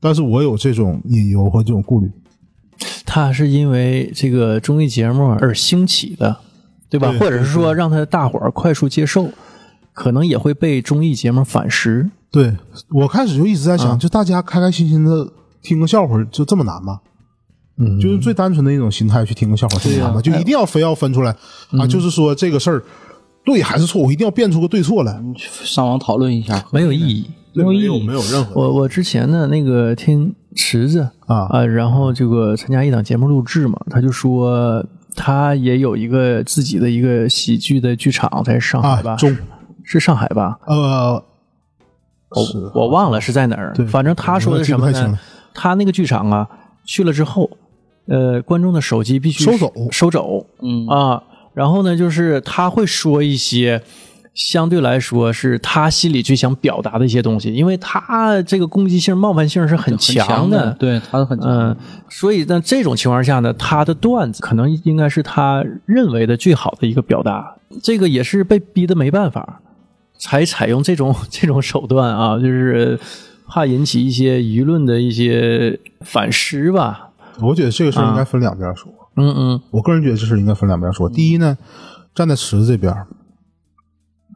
[0.00, 2.10] 但是我有这种隐忧和这种顾虑。
[3.04, 6.36] 它是因为这个综艺节目而兴起的，
[6.88, 7.10] 对吧？
[7.10, 9.28] 对或者是说让他大伙儿快速接受，
[9.92, 12.08] 可能也会被综艺节目反噬。
[12.30, 12.56] 对
[12.90, 15.32] 我开始就一直在想，啊就大家开开心心的
[15.62, 17.00] 听个笑话，就这么难吗？
[17.78, 17.98] 嗯。
[18.00, 20.20] 就是最单纯的一种心态去听个笑话，这么难吗？
[20.20, 21.34] 就一定要非要分出来
[21.78, 21.86] 啊？
[21.86, 22.82] 就是说这个事儿
[23.44, 27.30] 对还是错，我一定要辩出个对错来，上网讨论一下，没有意义。
[27.54, 28.06] 没有意义。
[28.06, 28.60] 没有任何。
[28.60, 31.46] 我我之前呢，那个听池子啊。
[31.50, 34.84] 啊，然后这个参加一档节目录制嘛，他就说
[35.16, 39.36] 他也有一个自己的一个喜剧的剧场在上海吧，啊中。
[39.90, 40.58] 是上海吧？
[40.66, 41.24] 呃
[42.34, 42.58] 是。
[42.74, 43.72] 我我忘了是在哪儿。
[43.74, 45.18] 对，反正他说的什么呢？
[45.54, 46.46] 他那个剧场啊，
[46.84, 47.48] 去了之后，
[48.08, 51.22] 呃，观众的手机必须收走收走嗯啊。
[51.54, 53.82] 然后呢，就是他会说一些
[54.32, 61.76] 相对来说是他心里最想表达的一些东西，因为他这个攻击性、冒犯性是很很强的，对，他是很强嗯的。，
[62.08, 67.56] 所以在这种情况下呢，他的段子可能应该是他认为的最好的一个表达。
[67.82, 69.60] 这个也是被逼的没办法，
[70.16, 72.96] 才采用这种 这种手段啊，就是
[73.48, 77.07] 怕引起一些舆论的一些反思吧。
[77.40, 78.92] 我觉得这个事儿应该分两边说。
[79.16, 81.08] 嗯嗯我个人觉得这事儿应该分两边说。
[81.08, 81.56] 第一呢，
[82.14, 82.94] 站在池子这边，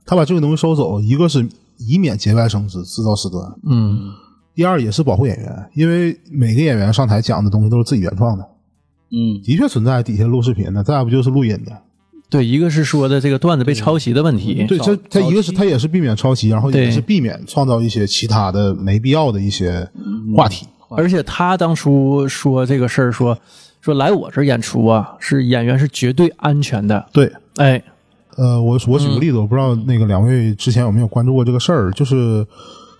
[0.04, 4.12] 他把这个东西收走，一个是以免节外生枝，制造事端；嗯
[4.54, 8.44] 第二也是保护演员，因为每个演员上台讲的东西都是自己原创的，
[9.10, 11.72] 嗯，的确存在底下录视频的，再不就是录音的。
[12.28, 19.88] 对，一个是说的这个段子被抄袭的问题，对，这他一个是他也是避免抄袭，然后也对是避免创造一些其他的没必要的一些
[20.36, 20.66] 话题。
[20.96, 23.36] 而且他当初说这个事儿，说
[23.80, 27.04] 说来我这儿演出啊，是演员是绝对安全的。
[27.12, 27.82] 对，哎，
[28.36, 32.46] 呃，我我举个例子，我不知道那个两位之前有没有关注过这个事儿，就是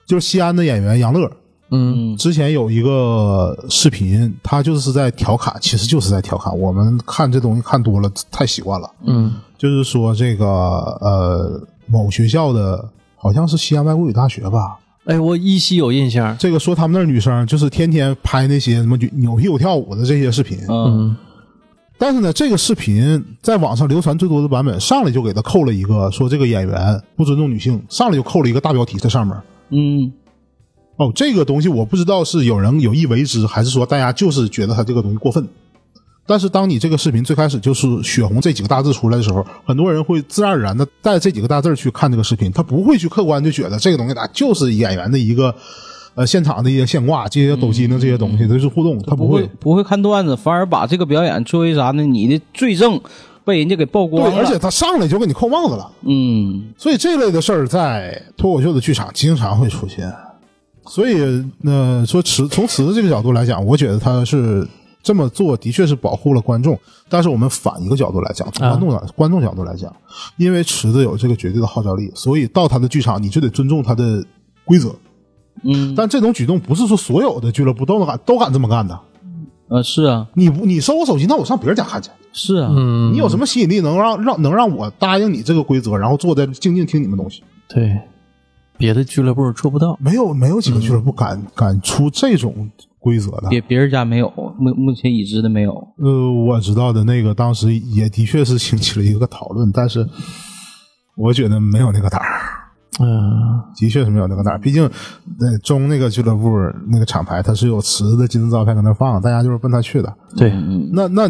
[0.07, 1.31] 就是西安的演员杨乐，
[1.71, 6.57] 嗯之前有一个视频，他就是在调侃，其实就是在调侃。
[6.59, 8.91] 我们看这东西看多了，太习惯了。
[9.05, 10.47] 嗯就是说这个
[11.01, 12.85] 呃，某学校的
[13.17, 16.37] 好像是西安外国语大学吧，哎，我依稀有印象。
[16.39, 20.59] 这个说他们那儿女生就是天天拍那些什么扭屁股跳舞的这些视频。
[20.69, 21.17] 嗯，嗯
[21.99, 29.37] 但是呢，这个视频在网上流传最多的版本，上来就给他扣了一个说这个演员不尊重女性，上来就扣了一个大标题在上面。
[29.71, 30.13] 嗯，
[30.97, 35.47] 哦，这个东西我不知道是有人有意为之，还是说大家就是觉得他这个东西过分。
[36.33, 45.55] 但是当你这个视频最开始就是血红这几个大字出来的时候，很多人会自然而然的带这几个大字去看这个视频，他不会去客观就觉得这个东西啊就是演员的一个
[46.15, 49.47] 呃现场的一些现挂、这些抖机灵这些东西，都是互动，他不会。
[49.61, 52.03] 不会看段子，反而把这个表演作为啥呢？
[52.03, 52.99] 你的罪证
[53.45, 60.11] 被人家给曝光对，了，而且他上来就给你扣帽子了，嗯，所以这类的事儿在脱口秀的剧场经常会出现。
[60.87, 64.67] 所以，呃，说池从池子这个角度来讲，我觉得他是
[65.03, 66.79] 这么做的确是保护了观众。
[67.09, 69.95] 但是我们反一个角度来讲，从观众的、观众角度来讲，
[70.37, 74.25] 因为池子有这个绝对的号召力，所以到他的剧场你就得尊重他的
[74.65, 74.95] 规则。
[75.65, 78.99] 嗯，但这种举动不是说所有的俱乐部都能敢都敢这么干的。
[79.69, 82.11] 呃，是啊，你不你收我手机，那我上别人家看去。
[82.33, 87.43] 是啊，嗯，你有什么吸引力能让让能让我答应你这个规则，然后坐在静静听你们东西？
[87.69, 87.99] 对，
[88.77, 89.97] 别的俱乐部做不到。
[90.01, 92.71] 没有没有几个俱乐部敢、敢出这种
[93.03, 93.49] 规则的。
[93.51, 100.09] 别别人家没有，目目前已知的没有，呃，我知道的那个当时也的确是兴起了一个讨论，但是
[101.17, 102.27] 我觉得没有那个胆儿，
[103.01, 104.59] 嗯的确是没有那个胆儿。
[104.59, 104.89] 毕竟
[105.39, 106.51] 那中那个俱乐部
[106.89, 110.15] 那个厂牌，它是有池子的金字招牌搁那放，大家就是奔他去的。
[110.37, 111.29] 对嗯那那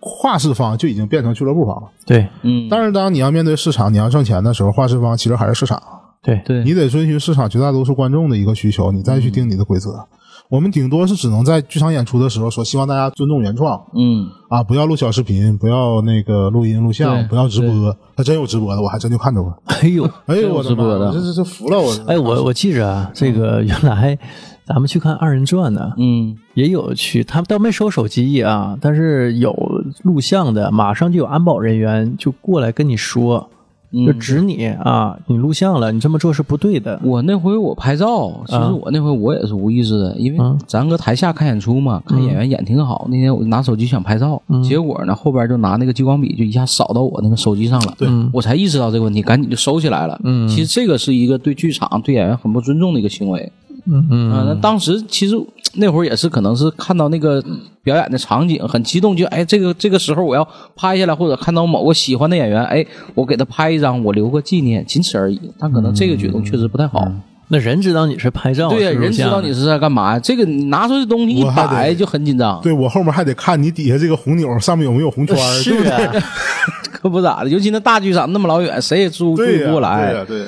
[0.00, 1.88] 画室方就已经变成俱乐部方了。
[2.06, 5.82] 对嗯，但是当你要面对市场，你要挣钱的时候，画室方其实还是市场。
[6.22, 10.06] 对对，你得遵循市场绝大多数观众的一个需求，你再去定你的规则。
[10.50, 17.94] 我们顶多是只能在剧场演出的时候说，希望大家尊重原创嗯，啊，不要录小视频，不要那个录音录像，不要直播。
[18.16, 19.54] 他真有直播的，我还真就看着过。
[19.66, 21.94] 哎呦，哎呦，我的直播的这这这服了我！
[22.06, 24.18] 哎，我我记着啊，这个原来
[24.64, 29.54] 咱们去看二人转呢，嗯也有去，他们倒没收手机啊，但是有
[30.02, 33.50] 录像的，马上就有安保人员就过来跟你说，
[33.92, 34.18] 就嗯。
[34.18, 37.00] 指你啊，你录像了，你这么做是不对的。
[37.02, 43.06] 我那回我拍照，其实啊我那回我也是无意识的，因为嗯咱搁台下看演出嘛，看演员演挺好。
[43.10, 50.20] 那天我就拿手机想拍照，嗯结果呢后边就拿那个激光笔就一下扫到我那个手机上了，对嗯我才意识到这个问题，赶紧就收起来了。
[50.24, 53.50] 嗯其实这个是一个对剧场、对演员很不尊重的一个行为。
[53.90, 55.34] 嗯嗯啊，那当时其实
[55.74, 57.42] 那会儿也是可能是看到那个
[57.82, 60.46] 表演的场景很激动，就哎这个这个时候我要
[60.76, 65.40] 拍下来，或者看到某个喜欢的演员，哎我给他拍一张，我留个纪念，仅此而已。
[65.58, 67.10] 但可能这个举动确实不太好。
[67.50, 70.20] 那人知道你是拍照，对呀，人知道你是在干嘛呀？
[70.20, 75.90] 这个你拿出这东西一摆就很紧张，对我后面还得看你底下这个红钮上面有没有红圈对不对？
[76.20, 76.24] 啊，
[76.92, 77.48] 可不咋的。
[77.48, 80.10] 尤其那大剧场那么老远，谁也住住对呀不过来。
[80.10, 80.46] 对呀，对呀。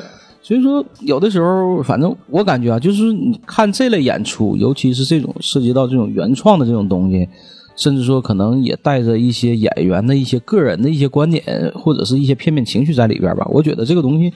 [0.50, 7.28] 所以说，有的时候，反正我感觉啊，就是你看这类演出，尤其是这种涉及到这种原创的这种东西，
[7.76, 13.46] 甚至说可能也带着一些演员的一些个人的一些观点，或者是一些片面情绪在里边吧。
[13.48, 14.32] 我觉得这个东西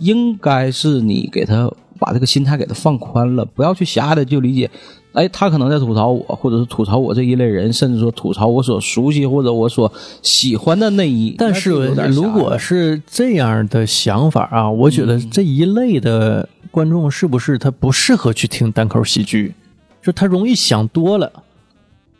[0.00, 1.66] 应该是你给他
[1.98, 4.70] 把这个心态给他放宽了，不要去狭隘的就理解。
[5.14, 9.90] 哎，他可能在吐槽我，或者是吐槽我这一类人，甚至说吐槽我所熟悉或者我所
[10.22, 11.34] 喜欢的内衣。
[11.38, 11.70] 但是
[12.08, 19.54] 如果是这样的想法啊，我觉得这一类的观众是不是他不适合去听单口喜剧？
[20.02, 21.32] 就他容易想多了。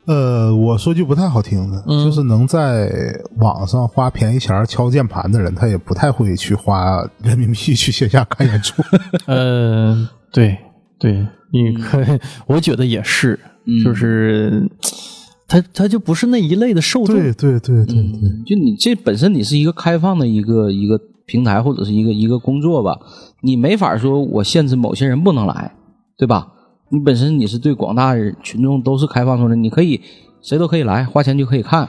[0.06, 8.82] 呃，我说句不太好听的，嗯就是能在网上花便宜钱敲键盘的人，他也不太会去花人民币去线下看演出。
[9.26, 10.56] 呃，对
[10.98, 12.04] 对，你可，
[12.48, 13.38] 我觉得也是，
[13.84, 14.68] 就是
[15.46, 17.14] 他他就不是那一类的受众。
[17.14, 22.98] 对对对对对，就你这本身你是一个开放的一个一个平台或者是一个一个工作吧，
[23.40, 25.72] 你没法说我限制某些人不能来，
[26.18, 26.48] 对吧？
[26.90, 30.00] 你本身你是对广大群众都是开放出来，你可以
[30.42, 31.88] 谁都可以来，花钱就可以看。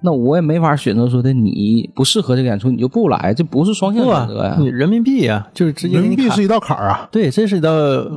[0.00, 7.08] 那我也没法选择说的你不适合这个演出你就不来，这不是双向选择呀。，你人民币呀、就是直接人民币是一道坎儿啊。
[7.10, 7.70] 对，这是一道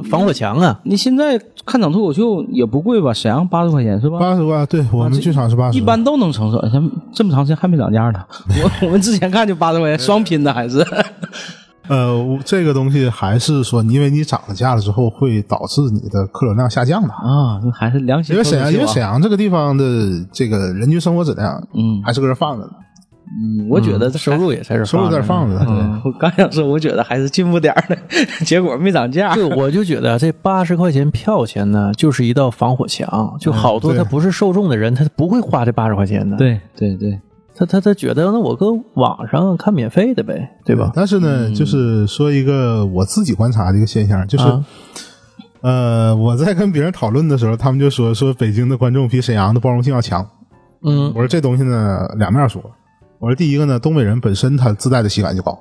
[0.09, 0.79] 防火墙啊。
[0.83, 3.11] 你现在看场脱口秀也不贵吧？
[3.13, 4.19] 沈阳八十块钱是吧？
[4.19, 8.23] 八十块，对我们剧场是八十，一般都能承受，像这么长时间还没涨价呢。
[8.81, 10.85] 我我们之前看就八十块钱，双拼的还是。
[11.91, 17.09] 呃，这个东西还是说，因为你涨了价了之后，会导致你的客流量下降的。
[17.09, 19.83] 啊，还是良心因为沈阳，因为沈阳这个地方的
[20.31, 22.71] 这个人均生活质量，嗯还是搁这放着呢，
[23.27, 25.65] 嗯，我觉得这收入也在这收入在这放着呢。
[25.65, 25.89] 放着呢。
[25.95, 27.97] 嗯，我刚想说，我觉得还是进步点儿的，
[28.45, 29.33] 结果没涨价。
[29.35, 37.19] 对，我就觉得这八十块钱票钱呢，就是一道防火墙，就好多他不是受众的人，他不会花这八十块钱的。，对对对，
[37.55, 40.91] 他他他觉得那我搁网上看免费的呗，对吧？
[40.93, 44.65] 但是呢，就是说一个我自己观察的一个现象，就是、啊
[45.61, 50.27] 呃，我在跟别人讨论的时候，他们就说说北京的观众比沈阳的包容性要强。
[50.83, 52.59] 嗯我说这东西呢，两面说。
[53.19, 55.51] 我说第一个呢，东北人本身他自带的喜感就高，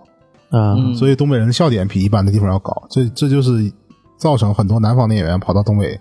[0.48, 3.70] 啊，嗯所以东北人的笑点比一般的地方要高，这这就是
[4.16, 6.00] 造成很多南方的演员跑到东北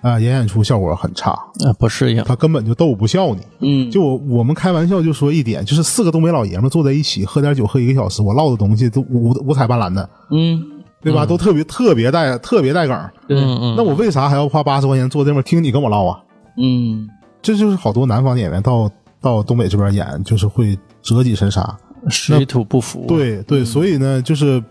[0.00, 2.22] 啊、演演出效果很差，啊不适应。
[2.24, 3.40] 他根本就逗不笑你。
[3.60, 10.62] 嗯，就我我们开玩笑就说一点，就是四个东北老爷们坐在一起喝点酒，喝一个小时，我唠的东西都五五彩斑斓的，嗯，
[11.02, 11.26] 对吧？
[11.26, 13.10] 都特别特别带特别带梗。
[13.26, 16.20] 对，嗯嗯，那我为啥还要花八十块钱坐这边听你跟我唠啊？
[16.60, 17.08] 嗯
[17.40, 21.76] 这就是好多南方演员到到东北这边演，就是会折戟沉沙。
[22.08, 24.62] 水土不服。，对对，所以呢，就是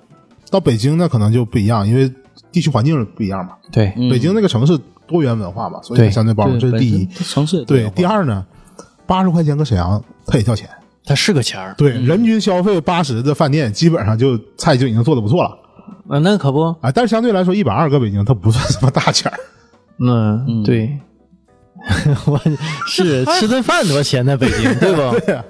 [0.50, 2.12] 到北京那可能就不一样，因为
[2.52, 3.52] 地区环境不一样嘛。
[3.72, 7.06] 对，嗯北京那个城市多元文化嘛，所以相对包容，这是第一。
[7.08, 8.46] 城市对，第二呢，
[9.06, 10.70] 八十块钱搁沈阳它也叫钱。
[11.06, 11.74] 它是个钱儿。
[11.78, 15.58] 对，人均消费八十的饭店，基本上就菜就已经做的不错了
[16.10, 16.91] 啊，那可不，啊。
[16.91, 19.38] 但是相对来说，一百二搁北京它不算什么大钱儿。
[20.00, 21.00] 嗯，对。
[22.26, 22.38] 我
[22.88, 24.36] 是吃顿饭多少钱在？
[24.36, 25.20] 北京 对不？
[25.20, 25.46] 对呀，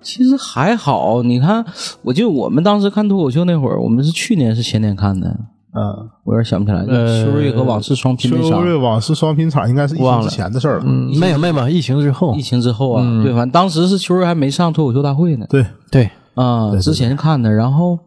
[0.00, 1.62] 其实还好，你看，
[2.00, 5.36] 我记得我们当时看脱口秀那会儿，我们是去年是前年看的，
[5.76, 10.28] 嗯，我有点想不起来，呃秋瑞和往事双拼那场，秋瑞往事双拼场应该是疫情忘了。
[10.28, 10.84] 之前的事儿了。
[10.86, 12.34] 嗯，没有没有，疫情之后。
[12.36, 17.98] 疫，情之后啊，对，反正当时是秋瑞还没上脱口秀大会呢，对，对，啊、之前看的，然后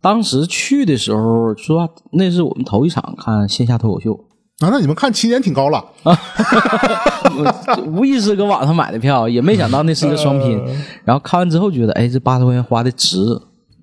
[0.00, 4.14] 当时去的时候，说话，那是我们头一场看线下脱口秀，
[4.60, 5.84] 啊，那你们看起点挺高了。
[6.04, 6.16] 啊
[7.86, 10.60] 无意识搁网上买的票，也没想到那是一个双拼，
[11.04, 13.18] 然后看完之后觉得，哎，这八十块钱花的值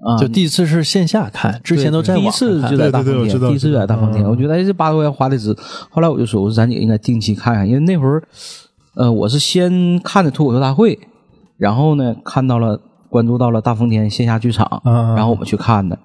[0.05, 0.17] 啊！
[0.17, 5.55] 就第一次是线下看，之前都在第一网上看次就在大风天，第一次就在大风天，嗯我觉得哎，这八十块钱花的值。
[5.89, 8.21] 后来我就说，我说咱也应该定期看看，因为那会儿，
[8.93, 10.99] 呃，我是先看的脱口秀大会，
[11.57, 15.97] 然后呢看到了关注到了大风天线下剧场，然后我们去看的。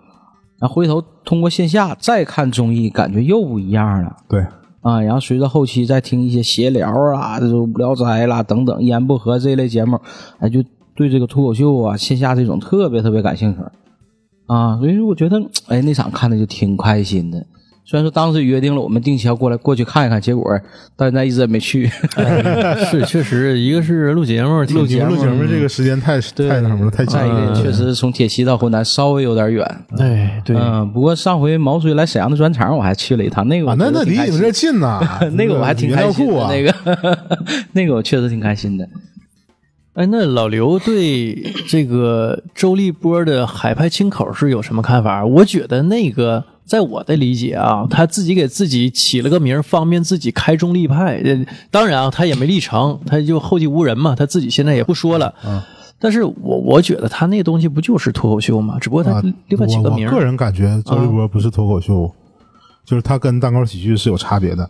[0.58, 4.40] 然后回头通过线下再看综艺，感觉又不一样了对，
[4.82, 5.00] 啊。
[5.00, 9.98] 然后随着后期再听一些闲聊啊、这种无聊斋啦等等、一言不合这一类节目，
[10.38, 10.62] 哎，就
[10.94, 13.60] 对这个脱口秀啊、线下这种特别特别感兴趣
[14.52, 14.76] 啊。
[14.78, 17.46] 所以说，我觉得哎那场看的就挺开心的。
[17.82, 20.44] 虽然说当时约定了我们定期要过来过去看一看，结果
[20.96, 21.90] 到现在一直也没去。
[22.88, 27.60] 是 确实，一个是录节目，录节目录节目这个时间太太那什么了，太紧再一个了。
[27.60, 29.66] 确实从铁西到湖南稍微有点远。
[29.98, 35.00] 哎，对，嗯，不过上回毛叔来沈阳的专场我还去了一趟，那个我啊，那那离你们这儿近呐，
[35.34, 37.18] 那个我还挺开心的，料库啊，那个
[37.72, 38.88] 那个我确实挺开心的。
[39.94, 41.34] 哎，那老刘对
[41.68, 45.26] 这个周立波的海派清口是有什么看法？
[45.26, 51.20] 我觉得那个，在我的理解啊，他自己给自己起了个名，方便自己开中立派。
[51.24, 55.34] 呃当然啊，他也没立成，他就后继无人嘛，他自己现在也不说了。
[55.44, 55.60] 嗯
[56.02, 58.78] 但是我我觉得他那东西不就是脱口秀吗？
[58.80, 62.10] 只不过他啊，另外起个名我个人感觉周立波不是脱口秀，
[62.90, 64.68] 就是它跟蛋糕喜剧是有差别的。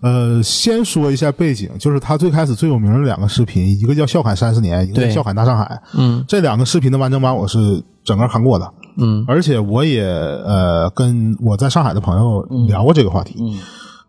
[0.00, 5.64] 呃，先说一下背景，就是他最开始最有名的两个视频，一个叫《笑侃三十年》，一个叫《笑侃大上海》。
[5.98, 13.34] 嗯这两个视频的完整版我是整个看过的，嗯而且我也呃跟我在上海的朋友聊过这个话题。
[13.40, 13.58] 嗯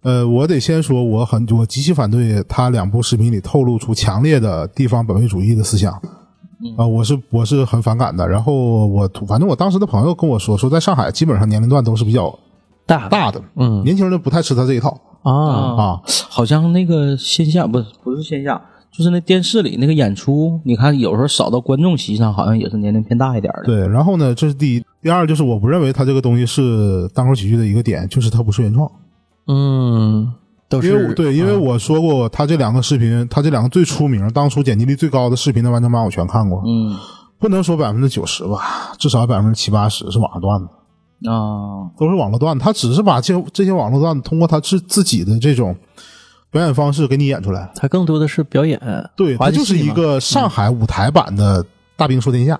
[0.04, 6.00] 呃，我得先说，我很我极其反对他两部视频里透露出强烈的地方本位主义的思想。
[6.76, 8.28] 啊、我是我是很反感的。
[8.28, 12.34] 然后我反正我当时的朋友跟我说，说在上海基本上年龄段都是比较
[12.88, 13.10] 大的。
[13.10, 13.84] 大的，嗯。
[13.84, 15.00] 年轻人不太吃他这一套。
[15.22, 15.32] 啊。
[15.32, 16.02] 啊。
[16.30, 18.60] 好像那个线下不是不是线下，
[18.92, 23.64] 就是那电视里那个演出，你看有时候扫到观众席上，好像也是年龄偏大一点的。
[23.66, 28.90] 对，然后呢，这是第一，第二就是我不认为他这个东西是单口喜剧的一个点，就是他不是原创。
[29.48, 30.34] 嗯，
[30.70, 36.96] 都是因为对，因为我说过，他这两个视频，他这两个最出名、当初点击率最高的视频的完整版我全看过，嗯。
[37.40, 40.68] 不能说百分之九十吧，至少百分之七八十是网上段子，
[41.26, 41.90] 啊。
[41.98, 42.64] 都是网络段子。
[42.64, 45.76] 他只是把这这些网络段子通过他自自己的这种
[46.52, 47.72] 表演方式给你演出来。
[47.76, 48.80] 他更多的是表演，
[49.16, 51.64] 对，他就是一个上海舞台版的
[51.96, 52.56] 《大兵说天下》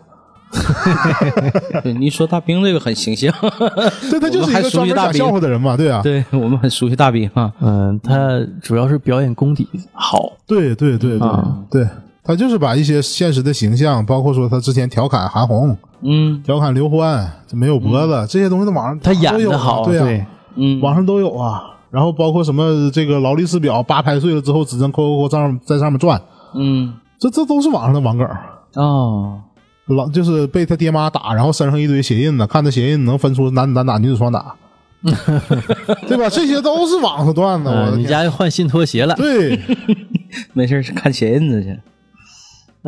[1.84, 3.34] 对，你一说大兵这个很形象，
[4.10, 7.52] 对他就是一个专门讲笑话的人嘛，对啊，对我们很熟悉大兵啊。
[7.60, 11.58] 嗯，他主要是表演功底好，对对对对、啊。
[11.70, 11.86] 对，
[12.24, 21.64] 他就是把一些现实的形象，包括说他之前调侃韩红、嗯调侃刘欢，这没有脖子、这些东西，在网上他演的好，对啊，嗯，网上都有啊。
[21.90, 26.22] 然后包括什么这个劳力士表八拍碎了之后，指针扣扣扣上在上面转，
[26.54, 28.28] 嗯这这都是网上的网梗。
[28.76, 29.42] 哦
[29.88, 34.54] 老就是被他爹妈打，然后身上一堆鞋印子，看他鞋印能分出男子单打、女子双打，
[35.02, 36.30] 对吧？
[36.30, 37.70] 这些都是网上段子。
[37.70, 39.58] 我嗯，你家又换新拖鞋了，对，
[40.52, 41.80] 没事看鞋印子去。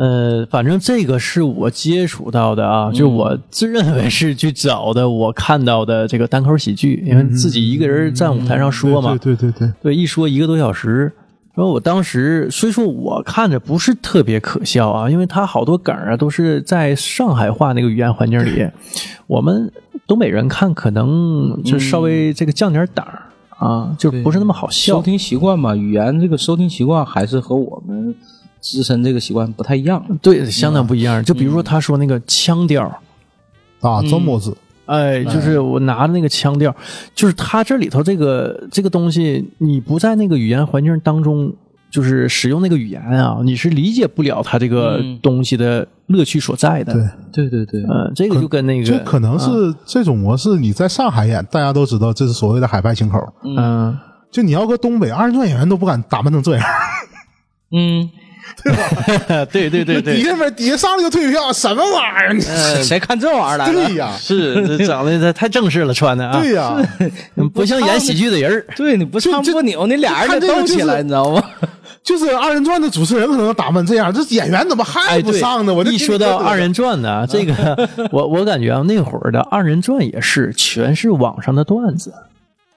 [0.00, 11.12] 呃，反正这个是我接触到的啊，就我自认为是去找的，我看到的这个单口喜剧，因为自己一个人站舞台上说嘛，对对对对对，一说一个多小时。
[11.54, 18.66] 然后我当时虽说我看着不是特别可笑啊，因为他好多梗啊都是在上海话那个语言环境里，
[19.26, 19.70] 我们
[20.06, 23.24] 东北人看可能就稍微这个降点胆儿
[23.58, 24.94] 啊，就不是那么好笑。
[24.94, 28.14] 收听习惯嘛，语言这个收听习惯还是和我们
[28.60, 30.04] 自身这个习惯不太一样。
[30.20, 31.24] 对，相当不一样。
[31.24, 32.84] 就比如说他说那个腔调，
[33.80, 36.74] 啊，这么子，哎，就是我拿的那个腔调，
[37.14, 41.52] 就是他这里头这个这个东西，你不在那个语言环境当中，
[41.90, 45.18] 就是使用那个语言啊，你是理解不了他这个嗯。
[45.22, 46.92] 东西的乐趣所在的。
[47.32, 53.18] 对，对对对，嗯，这个就跟那个这可能是这种模式，你在上海演，大家都知道这是所谓的海派清口。
[53.44, 53.96] 嗯，
[54.30, 56.64] 就你要搁东北，二人转演员都不敢打扮成这样，
[57.72, 58.08] 嗯，
[58.62, 62.32] 对吧对对底，下边底下上来就退票，什么玩意儿？
[62.34, 62.40] 你
[62.82, 63.72] 谁看这玩意儿来了？
[63.72, 66.76] 对呀，是这长得太正式了，穿的啊，对呀，
[67.54, 68.66] 不像演喜剧的人儿。
[68.76, 71.42] 对，你不唱不扭，你俩人得看这个就是斗起来，你知道吗？
[72.02, 75.72] 就是二人转的主持人可能打扮这样，这演员怎么还不上呢？
[75.74, 82.12] 我就一说到二人转呢，这个我我感觉啊，那会儿的二人转也是全是网上的段子，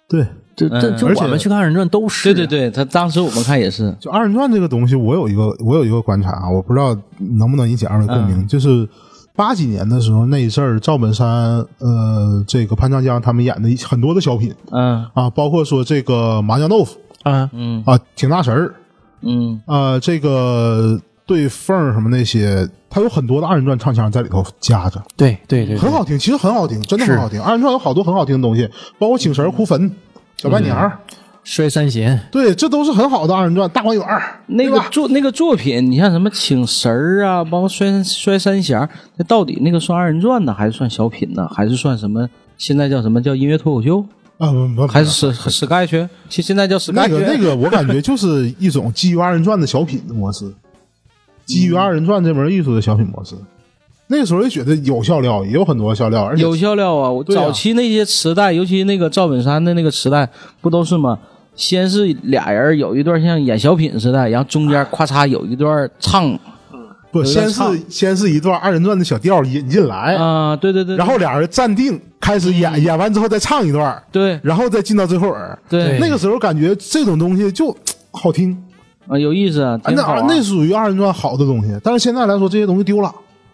[0.09, 0.25] 对，
[0.55, 8.87] 就这就而且我们去看二人转都是，对对对，他当时我们看也是，就二人转这个东西，我有一个我有一个观察啊，我不知道能不能引起二位共鸣，就是
[9.35, 15.03] 八几年的时候那一阵儿，赵本山呃这个潘长江他们演的很多的小品嗯。
[15.13, 17.81] 啊，包括说这个麻酱豆腐啊，嗯。
[17.85, 18.75] 啊，挺大神儿
[19.21, 19.59] 嗯。
[19.65, 27.41] 啊，这个对缝儿什么那些，他有很多的二人转唱腔在里头夹着，对对对，很好听，其实很好听，真的很好听。
[27.41, 29.91] 二人转有好多很好听的东西，包括请神儿、哭坟、
[30.43, 30.99] 小白娘儿，
[31.45, 33.69] 摔三弦，对，这都是很好的二人转。
[33.69, 44.05] 大观园儿那个吧作那个作品，你像什么请神儿啊，包括摔摔三弦儿，那到底那个算二人转呢，还是算小品呢，还是算什么现在叫什么叫音乐脱口秀，
[44.37, 46.09] 啊，不不，还是 Sky Sky 圈？
[46.27, 50.53] 现现在叫 Sky 那个圈那个，我感觉就是一种基于二人转的小品的模式，
[51.47, 53.33] 基于二人转这门艺术的小品模式。
[54.07, 57.09] 那个时候也觉得有笑料，也有很多笑料，而且有笑料啊！
[57.33, 60.29] 早期那些磁带，尤其那个赵本山的那个磁带，
[60.61, 61.17] 不都是吗？
[61.55, 66.37] 先是俩人有一段像演小品似的，然后中间咔嚓有一段唱
[67.11, 75.57] 不先是先是一段二人转的小调引进来，啊，对对对，然后俩人站定开始演，演完之后再唱一段，对然后再进到最后儿。
[75.69, 77.75] 对那个时候感觉这种东西就
[78.11, 78.57] 好听，
[79.07, 81.69] 啊有意思那那属于二人转好的东西。
[81.83, 83.13] 但是现在来说，这些东西丢了。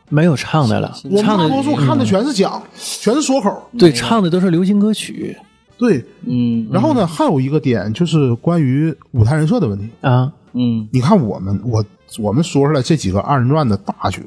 [0.09, 3.69] 没有唱的了，我们唱的大多数看的全是讲，全是说口。
[3.77, 5.37] 对唱的都是流行歌曲。
[5.77, 9.89] 对，嗯然后呢，还有一个点就是关于舞台人设的问题。
[10.01, 10.89] 啊，嗯。
[10.91, 11.85] 你看我们，我
[12.19, 14.21] 我们说出来这几个二人转的大角，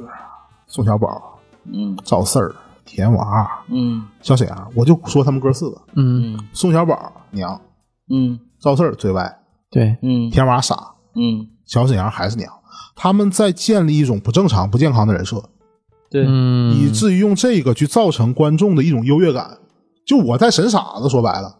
[0.66, 1.94] 宋小宝、嗯。
[2.04, 2.54] 赵四儿、
[2.86, 4.02] 田娃、嗯。
[4.22, 7.60] 小沈阳，我就说他们哥四个：嗯，宋小宝娘，
[8.08, 8.38] 嗯。
[8.58, 9.36] 赵四儿嘴歪，
[9.70, 10.30] 对，嗯。
[10.30, 12.50] 田娃傻，嗯，小沈阳还是娘。
[12.94, 15.42] 他们在建立一种不正常、不健康的人设，
[16.12, 19.58] 对，嗯，以至于用这个去造成观众的一种优越感。
[20.04, 21.56] 就我在神傻子，说白了，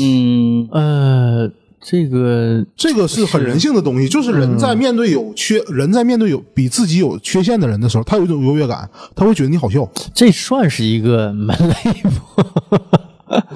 [0.00, 4.08] 嗯呃，这个这个是很人性的东西。
[4.08, 9.88] 就是人在面对有缺，人在面对有比自己有缺陷的人的时候，他有一种优越感，他会觉得你好笑。
[10.12, 12.76] 这算是一个门类不？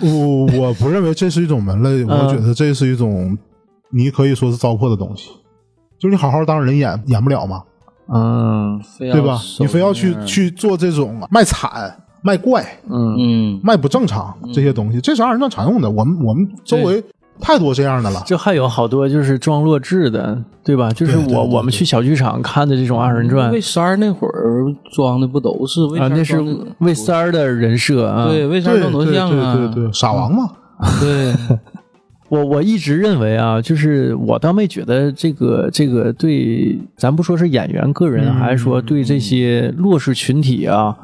[0.07, 3.37] 我我不认为这是一种门类，我觉得这是一种
[3.91, 5.31] 你可以说是糟粕的东西。
[5.99, 7.63] 就是你好好当人演演不了吗？
[8.13, 9.41] 嗯非对吧？
[9.59, 15.91] 你非要去去做这种卖惨、卖怪、嗯嗯卖不正常这些东西，这是二人转常用的。
[15.91, 17.03] 我们我们周围
[17.41, 18.23] 太多这样的了。
[18.27, 20.91] 就还有好多就是装弱智的，对吧？
[20.93, 28.27] 就是我我们去小剧场看的这种二人转魏三儿那会儿装的不都是魏啊，三儿那是魏三儿的人设啊。
[28.27, 30.51] 对，魏三儿对装多像啊，对对对，傻王嘛，
[31.01, 31.33] 对
[32.31, 40.97] 我我一直认为啊，就是我倒没觉得这个这个对，咱不说是演员个人，还是说对这些弱势群体啊，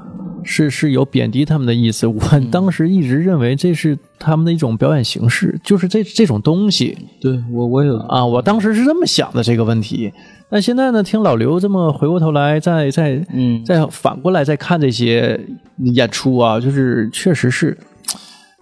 [0.45, 2.07] 是是有贬低他们的意思。
[2.07, 2.21] 我
[2.53, 10.13] 当时一直认为这是他们的一种表演形式，就是这这种东西对，我我有啊，我当时是这么想的这个问题。
[10.49, 15.41] 但现在呢，听老刘这么回过头来再再嗯再反过来再看这些
[15.79, 17.77] 演出啊，就是确实是。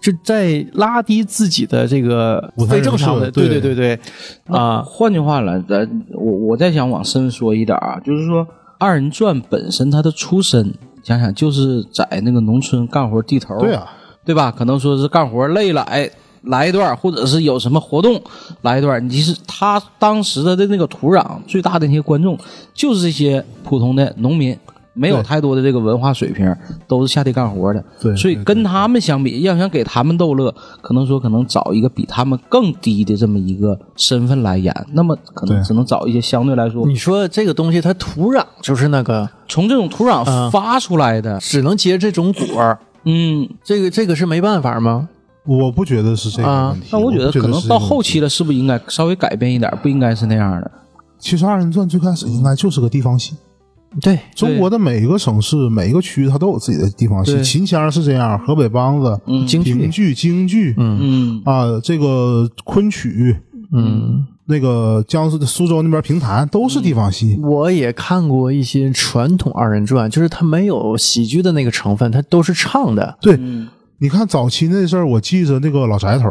[0.05, 8.47] 就在拉低自己的这个舞台非正常的，对对对对对，啊，换句话来，咱我我再想往深说一点啊，就是说
[8.77, 13.89] 二人转本身它的出身，想想就是在那个农村干活地头，对啊，
[14.27, 14.53] 对吧？
[14.55, 16.11] 可能说是干活累了，哎，
[16.43, 18.21] 来一段，或者是有什么活动
[18.61, 19.09] 来一段。
[19.09, 22.39] 其实他当时的那个土壤最大的那些观众，
[22.75, 24.55] 就是这些普通的农民，
[24.95, 26.55] 没有太多的这个文化水平，
[26.89, 27.85] 都是下地干活的。
[28.01, 41.39] 对对所以跟他们相比，要想给他们逗乐，可能说可能找一个比他们更低的这么一个身份来演，那么可能只能找一些相对来说你说这个东西它土壤就是那个从这种土壤嗯发出来的。
[41.41, 45.09] 只能结这种果儿，嗯，这个这个是没办法吗？
[45.45, 46.89] 我不觉得是这个啊问题。
[46.93, 49.71] 那我觉得可能到后期了，是不是应该稍微改变一点？
[49.83, 50.71] 不应该是那样的。
[51.19, 53.35] 其实二人转最开始应该就是个地方戏。
[54.01, 57.43] 对，中国的每一个省市、每一个区，它都有自己的地方戏。
[57.43, 63.37] 秦腔是这样，河北梆子、嗯京剧京剧，嗯嗯啊，这个昆曲，
[63.73, 67.39] 嗯，那个江苏的苏州那边评弹都是地方戏。
[67.43, 73.17] 我也看过一些传统二人转，就是它没有喜剧的那个成分，它都是唱的。
[73.21, 73.69] 对，嗯
[73.99, 76.29] 你看早期那事儿，我记着那个老宅头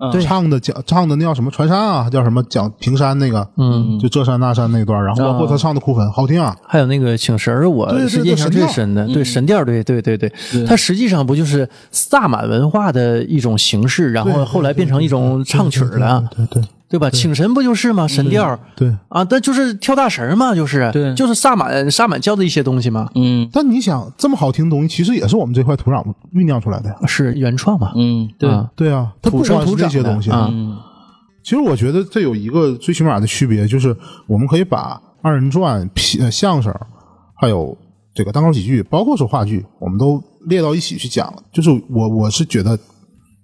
[0.00, 0.20] 嗯。
[0.20, 6.56] 唱的讲唱的那叫什么船山啊，叫什么讲平山那个，嗯，就这山那山那段，然后包括他唱的哭坟，好听啊。
[6.66, 9.06] 还有那个请神儿，我对对对是印象最深的。
[9.08, 10.32] 对神调，对对对对，
[10.66, 17.08] 它实际上不就是萨满文化的一种形式，然后后来变成一种唱曲儿了，对对对吧？
[17.08, 18.06] 请神不就是吗？
[18.06, 18.88] 神调对。
[19.08, 26.96] 啊，那就是跳大神嘛，就是对就是萨满萨满教的一些东西嘛，嗯但你想，这么好听的东西，其实也是我们这块土壤酝酿出来的呀。
[27.06, 27.92] 是原创嘛。
[27.94, 30.30] 嗯，对，啊对啊，它土生不光是土长的这些东西。
[30.30, 30.76] 啊嗯
[31.42, 36.72] 其实我觉得这有一个最起码的区别，就是我们可以把二人转、皮呃相声，
[37.34, 37.76] 还有
[38.14, 41.32] 这个单口喜剧，包括说话剧，我们都列到一起去讲。
[41.50, 42.78] 就是我我是觉得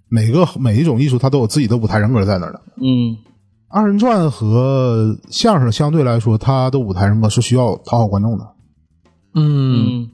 [0.09, 2.61] 每个每一种艺术，它都有自己的舞台人格在那儿的。
[2.81, 3.17] 嗯
[3.69, 8.47] 二人转和相声相对来说，它的舞台人格是需要讨好观众的。
[9.35, 10.09] 嗯，嗯。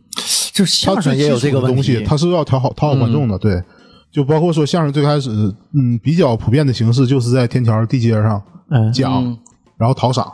[0.53, 1.75] 就是它相声也有这个问题。
[1.75, 3.37] 的东西，，它是要讨好讨好观众的。
[3.37, 3.61] 对，
[4.11, 5.29] 就包括说相声最开始，
[5.73, 9.37] 嗯，比较普遍的形式就是在天桥地街上嗯，讲，嗯。
[9.77, 10.31] 然后讨赏。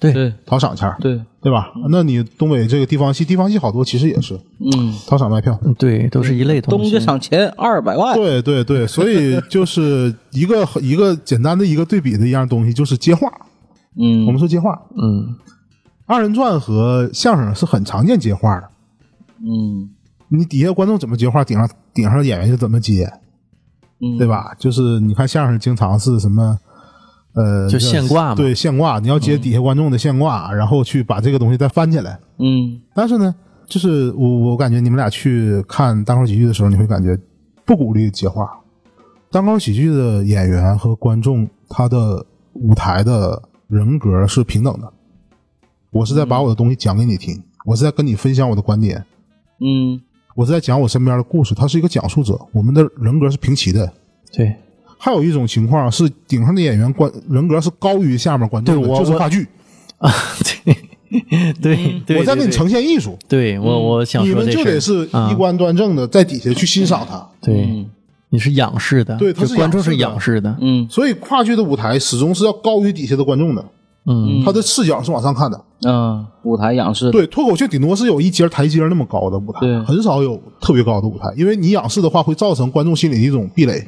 [0.00, 0.12] 对。
[0.12, 0.32] 对。
[0.46, 1.72] 讨赏钱，对，对吧？
[1.90, 5.58] 那你东北这个地方戏，地方戏好多其实也是嗯，讨赏卖票。
[5.64, 6.90] 嗯对，都是一类东西。
[6.90, 13.28] 东家赏钱二百万，对对对，所以就是一个一个简单的一个对比的一样东西，就是接话。
[14.00, 15.34] 嗯，我们说接话，嗯，
[16.06, 18.68] 二人转和相声是很常见接话的。
[19.44, 19.90] 嗯
[20.28, 23.10] 你底下观众怎么接话，顶上顶上演员就怎么接，
[24.00, 24.26] 嗯，对？
[24.26, 24.54] 吧？
[24.58, 26.58] 就是你看相声经常是什么，
[27.34, 32.18] 呃，就现挂嘛对，现挂，你要接底下观众的现挂，然后去把这个东西再翻起来。
[32.38, 33.34] 嗯但是呢，
[33.66, 37.18] 就是我我感觉你们俩去看单口喜剧的时候，你会感觉
[37.64, 38.50] 不鼓励接话。
[39.30, 44.92] 单口喜剧的演员和观众，他的舞台的人格是平等的。
[45.90, 49.04] 我是在把我的东西讲给你听，我是在跟你分享我的观点，
[49.60, 50.00] 嗯
[50.34, 51.54] 我是在讲我身边的故事。
[51.54, 53.90] 他是一个讲述者，我们的人格是平齐的。
[54.32, 54.54] 对，
[55.04, 59.44] 还有一种情况是，顶上的演员观人格是高于下面观众的，对我我就是话剧。
[59.98, 60.08] 啊，
[60.64, 65.28] 对，对，对，我在给你呈现艺术，对我我想你们说这事儿就得是啊。
[65.28, 67.26] 衣冠端正的，在底下去欣赏它。
[67.40, 67.90] 对，嗯。
[68.30, 70.88] 你是仰视的，对他是观众是仰仰视的，嗯。
[70.88, 73.64] 所以话剧的舞台始终是要高于底下的观众的，
[74.06, 75.60] 嗯，他的视角是往上看的。
[75.84, 83.86] 嗯，舞台仰视，对，脱口秀顶多是有一阶台阶那么高的舞台对，很少有特别高的舞台，因为你仰视的话会造成观众心里的一种壁垒，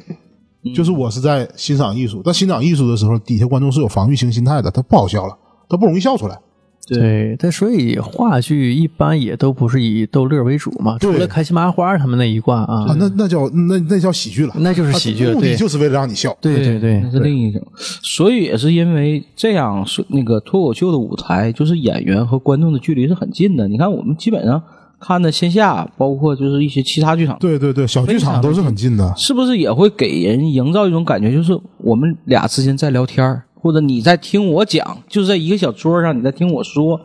[0.73, 5.37] 就是我是在欣赏艺术，但欣赏艺术的时候，底下观众是有防御性心态的，他不好笑了，
[5.69, 6.39] 他不容易笑出来。
[6.87, 16.37] 对，但所以话剧一般也都不是以逗乐为主嘛，除了开心麻花他们那一挂啊啊，，那那叫那那叫喜剧了，那就是喜剧了对它目的就是为了让你笑。
[16.39, 17.59] 对对对那是另一种。
[17.75, 23.67] 所以也是因为这样，是那个脱口秀的舞台，就是演员和观众的距离是很近的。
[23.67, 24.61] 你看，我们基本上
[25.05, 29.13] 看的线下，包括就是一些其他剧场，对对对，小剧场都是很近的。
[29.15, 36.99] 是不是也会给人营造一种感觉，就是我们俩之间在聊天儿或者你在听我讲，就是在一个小桌上你在听我说，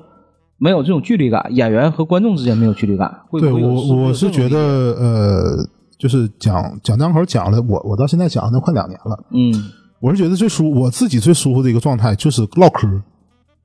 [0.57, 3.11] 没有这种距离感，演员和观众之间没有距离感。
[3.29, 9.19] 会不会有我我是觉得，呃，就是讲讲单口讲了，我我到现在讲了快两年了。
[9.33, 9.53] 嗯
[10.01, 12.89] 我是觉得最舒我自己最舒服的一个状态就是唠嗑。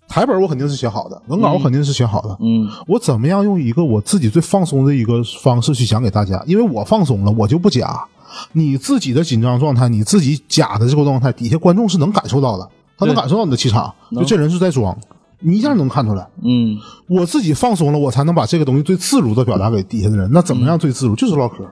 [0.08, 2.38] 台本我肯定是写好的，文稿我肯定是写好的。
[2.40, 6.42] 嗯我怎么样用一个我自己最放松的一个方式去讲给大家？
[6.46, 8.06] 因为我放松了，我就不假。
[8.54, 14.98] 你自己的紧张状态，你自己假的这个状态，底下观众是能感受到的，他能感受到你的气场，就这人是在装，
[15.40, 16.28] 你一下能看出来。
[16.44, 16.78] 嗯
[17.08, 20.30] 我自己放松了，我才能把这个东西最自如的表达给底下的人。
[20.32, 21.16] 那怎么样最自如？
[21.16, 21.66] 就是唠嗑。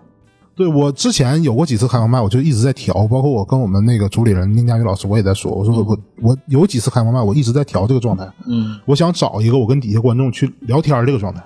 [0.55, 8.31] 对我之前有过几次开放麦，我就一直在调，包括我跟我们那个主理人宁佳宇老师，我也在说，我说我我我有几次开放麦，我一直在调这个状态。
[8.45, 11.43] 嗯我想找一个我跟底下观众去聊天这个状态。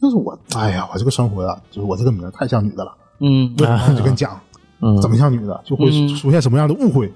[0.00, 2.92] 就是我，哎呀，我这个生活呀、就是我这个名太像女的了。
[3.20, 3.66] 嗯对？
[3.68, 4.40] 我 就跟你讲，
[4.80, 7.12] 嗯怎么像女的，就会出现什么样的误会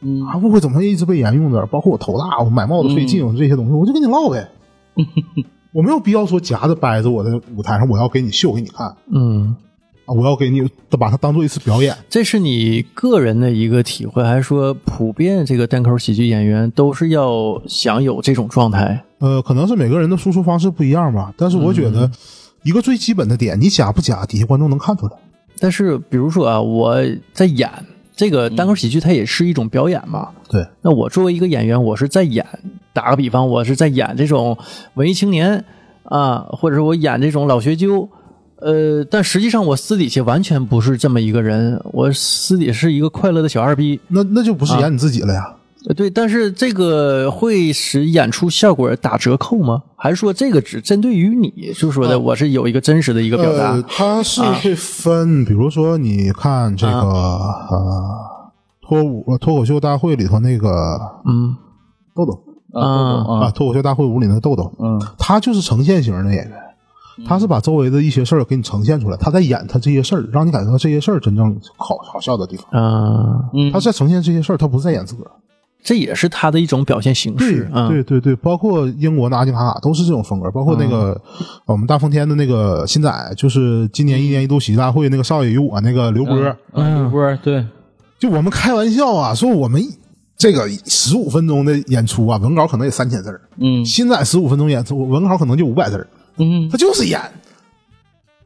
[0.00, 0.36] 嗯啊？
[0.36, 1.64] 误会怎么一直被沿用着？
[1.66, 4.48] 包括我头大，我买帽子费劲，我这些东西，我就跟你唠呗。
[5.72, 9.56] 我没有必要说夹着掰着我在舞台上，我要给你秀给你看啊，嗯，
[10.06, 10.62] 我要给你
[10.98, 11.96] 把它当做一次表演。
[12.08, 19.02] 这是你个人的一个体会，还是说普遍这个单口喜剧演员都是要想有这种状态？
[19.18, 22.10] 呃，可能是每个人的输出方式不一样吧，但是我觉得
[22.62, 25.12] 一个最基本的点，你假不假，底下观众能看出来。
[25.58, 27.00] 但是比如说啊，我
[27.32, 27.70] 在演
[28.14, 30.28] 这个单口喜剧，它也是一种表演嘛。
[30.48, 32.46] 对，那我作为一个演员，我是在演，
[32.92, 34.58] 打个比方，我是在演这种
[34.94, 35.64] 文艺青年
[36.04, 38.08] 啊，或者是我演这种老学究，
[38.64, 44.00] 呃，但实际上我私底下完全不是这么一个人，我私底下是一个快乐的小二逼。
[44.08, 45.54] 那那就不是演你自己了呀。
[45.86, 49.82] 呃对，但是这个会使演出效果打折扣吗？
[49.96, 51.74] 还是说这个只针对于你？
[51.76, 53.72] 就说的我是有一个真实的一个表达？
[53.72, 58.30] 呃，它是会分，比如说你看这个、呃
[58.86, 61.54] 脱舞呃脱口秀大会里头那个嗯
[62.14, 62.42] 豆豆
[62.72, 66.52] 啊啊，啊脱口秀大会五里那个豆豆，嗯他就是呈现型的演员，
[67.26, 72.66] 他是把周围的一些事儿给你呈现出来，他在演他这些事儿，让你感觉到这些事儿真正好好笑的地方。
[72.70, 75.30] 啊，嗯，他在呈现这些事儿，他不是在演自个儿。
[75.82, 77.88] 这也是他的一种表现形对式啊。
[77.88, 81.20] 对对对，包括英国的阿金卡卡都是这种风格，包括那个、
[81.66, 86.34] 我们大风天的那个新仔，就是今年一年一度喜剧大会那个少爷与我那个刘波，
[86.72, 87.62] 嗯，刘波对，
[88.18, 89.82] 就我们开玩笑啊，说我们
[90.38, 93.84] 这个十五分钟的演出啊，文稿可能也三千字儿，嗯。
[93.84, 96.06] 新仔十五分钟演出，文稿可能就五百字儿，
[96.36, 97.20] 嗯他就是演。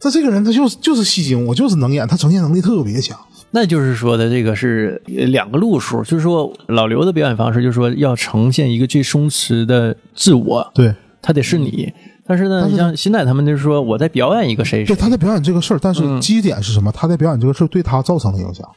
[0.01, 3.19] 他这个人，他就是就是戏精，我就是能演，他呈现能力特别强。
[3.51, 11.93] 那就是说的这个是呃两个路数，就是说老刘的表演方式，就是说要呈现一个最松弛的自我，对，他得是你。
[12.27, 16.93] 但是呢，像新仔他们就是说我在表演一个谁谁对，，他在表演这个事儿，但是基点是什么？
[16.93, 18.69] 他在表演这个事儿对他造成的影响。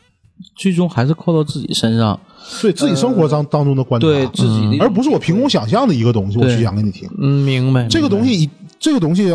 [0.55, 2.19] 最终还是扣到自己身上，
[2.61, 7.07] 对自己生活当当中的观察，对自己的而不是我凭空想象的一个东西，我去讲给你听。
[7.21, 7.87] 嗯，明白。
[7.87, 8.49] 这个东西，
[8.81, 9.31] 这个东西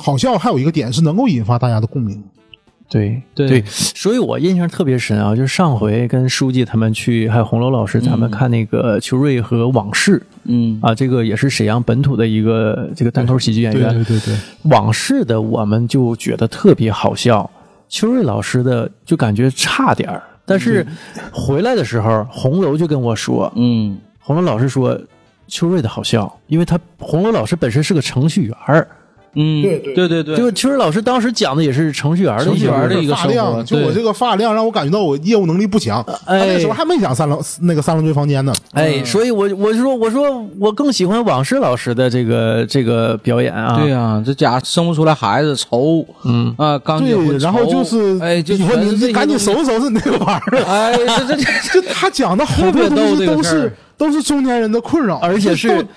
[0.00, 2.24] 好像还有一个点是能够引发大家的共鸣。
[2.88, 3.62] 对对。
[3.66, 10.78] 所以我印象特别深啊，就是上回跟书记他们去，还有红楼老师咱们看那个邱瑞和往事嗯。
[10.80, 13.92] 啊，这个也是沈阳本土的一个这个单口喜剧演对员。
[13.92, 14.34] 对对对，
[14.70, 17.50] 往事的我们就觉得特别好笑，
[17.90, 20.86] 邱瑞老师的就感觉差点儿，但是
[21.30, 23.98] 回来的时候，红楼就跟我说，嗯。
[24.18, 24.98] 红楼老师说
[25.48, 28.88] 邱瑞的好笑，因为他红楼老师本身是个程序员儿，
[29.36, 36.02] 嗯，对对对对对，就是邱瑞老师当时讲的也是程序员的程序员的一个发量，就我这个发量让我感觉到我业务能力不强。
[36.06, 38.52] 他哎那时候还没讲三楼那个三楼队房间呢。
[38.72, 50.62] 哎，所以我我就说我说我更喜欢往事老师的这个这个表演啊，对啊、这家生不出来孩子愁，嗯啊，刚结婚对，然后就是哎，就以后你你赶紧收拾收拾你那个玩意儿。
[50.64, 51.44] 哎，这这这
[51.80, 55.88] 就他讲的好多东西都是都是中年人的困扰，而且是都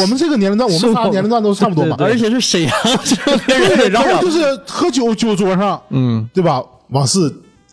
[0.00, 1.96] 我们这个年龄段，我们仨年龄段都差不多吧。
[2.00, 2.72] 而且是沈阳
[3.04, 6.62] 这边人对，然后就是喝酒酒桌上，嗯对吧？
[6.90, 7.18] 往事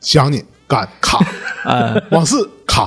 [0.02, 1.20] 想你干卡，
[1.64, 1.96] 啊。
[2.12, 2.36] 往事
[2.66, 2.86] 卡，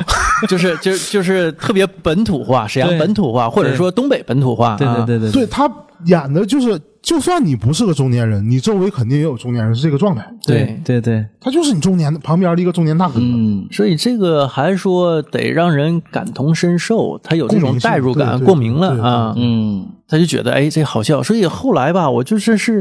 [0.48, 4.76] 就是就就是特别本土化，沈阳本土化，或者说东北本土化。
[4.76, 5.70] 对啊对对对对他
[6.04, 13.14] 演的就是，就算你不是个中年人，你周围肯定也有中年人是这个状态，对对对，他就是你中年旁边的一个中年大哥。
[13.18, 19.34] 嗯，所以这个还是说得让人感同身受，他有这种代入感、共鸣了啊。
[19.36, 21.20] 嗯他就觉得哎，这好笑。
[21.20, 22.80] 所以后来吧，我就是是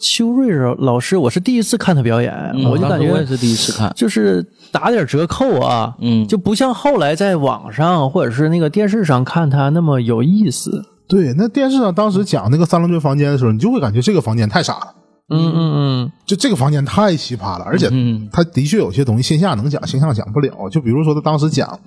[0.00, 10.84] 邱瑞老师，我是第一次看他表演，嗯我就感觉我也是第一次看，就是打点折扣啊，嗯就不像后来在网上或者是那个电视上看他那么有意思。
[11.14, 14.94] 对，那电视上当时讲那个三棱锥房间的时候，你就会感觉这个房间太傻了，
[15.28, 20.68] 嗯嗯嗯，就这个房间太奇葩了，而且嗯他的确有些东西线下能讲，线上讲不了。
[20.72, 21.78] 就比如说他当时讲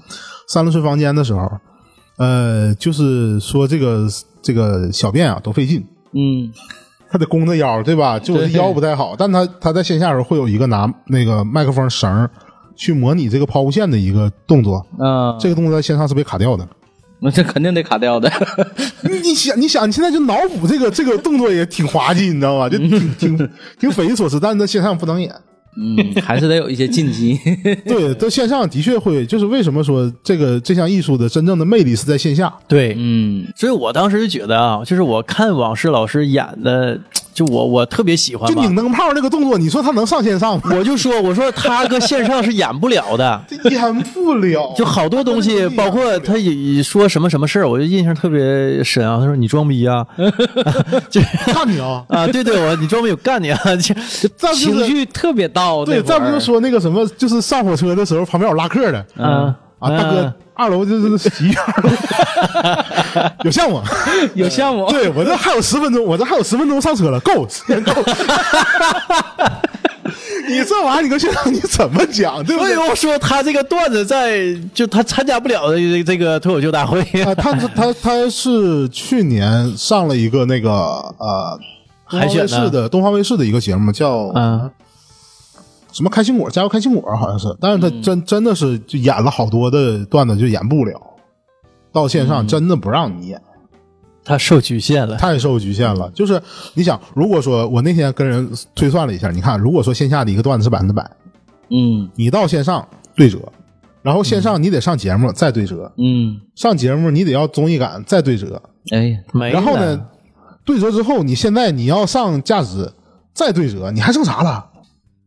[0.47, 1.51] 三轮睡房间的时候，
[2.17, 4.07] 呃，就是说这个
[4.41, 6.49] 这个小便啊都费劲，嗯
[7.09, 8.17] 他得弓着腰，对吧？
[8.17, 12.29] 就我腰不太好，但他他在线下的时候会有一个拿那个麦克风绳
[12.77, 16.65] 去模拟这个抛物线的一个动作，啊，这个动作在线上是被卡掉的。
[17.19, 18.31] 那这肯定得卡掉的，
[19.01, 22.69] 你你想，你想，你现在就脑补这个这个动作也挺滑稽，你知道吧？
[22.69, 23.49] 就挺 挺
[23.79, 25.33] 挺匪夷所思，但是在线上不能演。
[25.79, 27.39] 嗯，还是得有一些禁忌，
[27.85, 32.51] 对，在线上的确会，就是为什么说这个这项艺术的真正的魅力是在线下。
[32.67, 36.99] 对，嗯所以我当时就觉得啊，就是我看往事老师演的，
[37.37, 38.59] 就我我特别喜欢就。
[38.59, 40.71] 拧灯泡那个动作，你说他能上线上吗？
[40.75, 49.19] 我就说，我说他搁线上是演不了的， 演不了，就好多东西，包括他也说什么什么事儿，我就印象特别深啊。
[49.19, 50.03] 他说你装逼啊，
[51.11, 52.03] 就干你啊。
[52.09, 53.93] 啊，对对，我你装逼我干你啊， 就
[54.29, 61.55] 就情绪特别到，对，再不就说那个什么，就是上火车的时候旁边有拉客的啊啊，大哥，二楼就是洗浴，
[63.43, 63.81] 有项目。
[64.33, 67.91] 有项目，对我这还有十分钟，我这还有十分钟上车了，够时间够。
[70.49, 72.73] 你这玩意儿，你搁现场你怎么讲，对不对？
[72.73, 80.69] 所以我说他这个段子在就他参加不了的这这个脱口秀大会， 啊，他他他是去年上了一个那个
[81.17, 81.59] 呃，
[82.05, 84.71] 海选的卫视的东方卫视的一个节目，叫嗯
[85.97, 91.01] 什么开心果，加油开心果好像是，但是他真真的是就演了好多的段子就演不了，
[91.91, 93.41] 到线上真的不让你演。
[94.23, 95.15] 他受局限了。
[95.15, 96.11] 太受局限了。
[96.11, 96.39] 就是
[96.75, 101.09] 你想，如果说我那天跟人推算了一下，你看，如果说线下的一个段子是百分之百，
[101.71, 103.39] 嗯你到线上对折，
[104.03, 110.05] 然后线上你得上节目再对折，嗯，上节目你得要综艺感再对折，哎，没了然后呢，
[110.63, 112.93] 对折之后，你现在你要上价值
[113.33, 114.63] 再对折，你还剩啥了？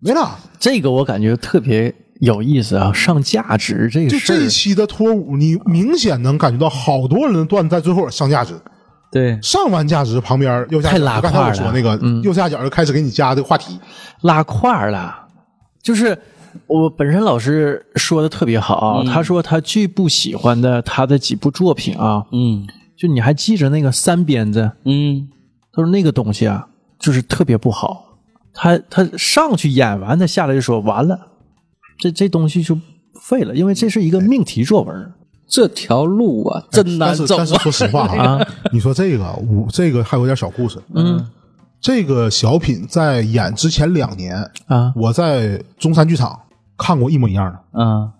[0.00, 0.38] 没了。
[0.58, 4.36] 这个我感觉特别有意思啊，上价值这个就事儿。
[4.36, 8.54] 这一期的脱舞，你明显能感觉到好多人的段子在最后上价值，
[9.12, 11.54] 对，上完价值旁边右下角，太拉刚才我胯了。
[11.54, 12.22] 说那个、嗯。
[12.22, 13.78] 右下角就开始给你加这个话题，
[14.22, 15.14] 拉胯儿了，
[15.82, 16.18] 就是
[16.66, 22.66] 我本身老师说的特别好啊，他说他最不喜欢的他的几部作品啊，嗯。
[22.96, 25.28] 就你还记着那个三鞭子，嗯。
[25.72, 26.66] 他说那个东西啊，
[26.98, 28.09] 就是特别不好。
[28.52, 31.18] 他他上去演完，他下来就说完了，
[31.98, 32.78] 这这东西就
[33.20, 35.12] 废了，因为这是一个命题作文
[35.46, 38.40] 这条路啊真难走但是但是说实话啊，
[38.72, 41.28] 你说这个我这个还有点小故事，嗯，
[41.80, 44.36] 这个小品在演之前两年，
[44.66, 46.38] 啊，我在中山剧场
[46.78, 48.12] 看过一模一样的，啊，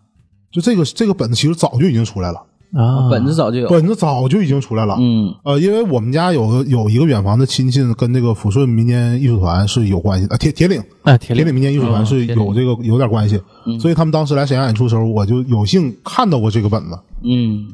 [0.51, 2.43] 就这个这个本子其实早就已经出来了，
[2.73, 3.69] 啊，本子早就有。
[3.69, 4.97] 本子早就已经出来了。
[5.01, 13.41] 嗯呃，因为我们家有个有一个远房的亲戚跟那个抚顺民间艺术团是有关系的，啊铁铁岭哎，铁岭铁岭民间艺术团是有这个有点关系，
[13.81, 17.67] 所以他们当时来沈阳演出的时候，我就有幸看到过这个本子，嗯，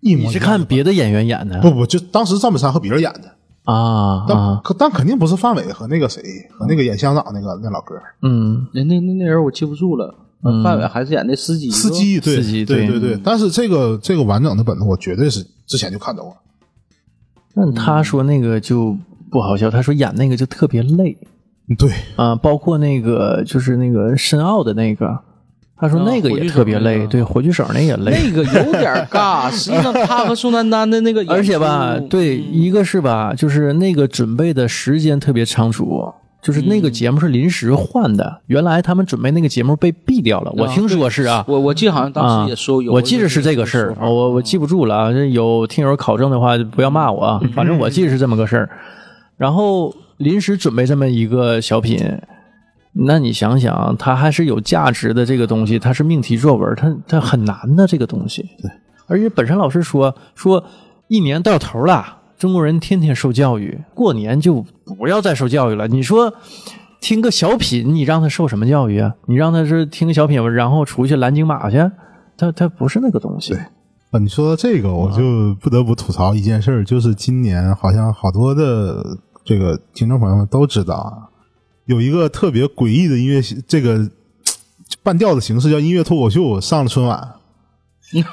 [0.00, 4.60] 一模一你是看别的演员演的不不，就当时赵本山和别人演的，啊啊？
[4.64, 6.22] 可但肯定不是范伟和那个谁
[6.58, 10.14] 和那个演乡长那个那老哥嗯，那那那那人我记不住了。
[10.62, 12.98] 范伟还是演的司机，司机，对司机对对。
[12.98, 16.36] 对对，但是这个这个完整的本子，我绝对是之前就看到过。
[17.54, 18.96] 但他说那个就
[19.30, 21.16] 不好笑，他说演那个就特别累。
[21.78, 25.18] 对，啊，包括那个就是那个申奥的那个，
[25.76, 28.12] 他说那个也特别累，对，火炬手那也累。
[28.22, 29.50] 那个有点尬。
[29.50, 36.04] 实际上，他和宋丹丹的那个，而且吧，对，一个是吧，就是那个准备的时间特别仓促，
[36.46, 41.44] 就是那个节目是临时换的，原来他们准备那个节目被毙掉了，我听说是啊。
[41.48, 45.10] 我我记得好像当时也说有，我记得是这个事儿，哦我我记不住了啊。
[45.10, 47.40] 有听友考证的话，不要骂我啊。
[47.52, 48.70] 反正我记得是这么个事儿。
[49.36, 52.00] 然后临时准备这么一个小品，
[52.92, 58.42] 那你想想，它还是有价值的这个东西，它是命题作文，它它很难的这个东西。
[58.62, 58.70] 对，
[59.08, 60.62] 而且本山老师说说，
[61.08, 64.64] 一年到头了，中国人天天受教育，过年就
[64.98, 65.88] 不要再受教育了。
[65.88, 66.32] 你说。
[66.98, 69.14] 听个小品，你让他受什么教育啊？
[69.26, 71.76] 你让他是听个小品，然后出去拦京马去，
[72.36, 73.52] 他他不是那个东西。
[73.52, 73.60] 对
[74.10, 81.28] 啊，你说到这个，我就不得不吐槽一件事儿，就是今年好像好多的这个听众朋友们都知道啊，
[81.84, 84.10] 有一个特别诡异的音乐这个
[85.04, 87.35] 半调的形式叫音乐脱口秀上了春晚，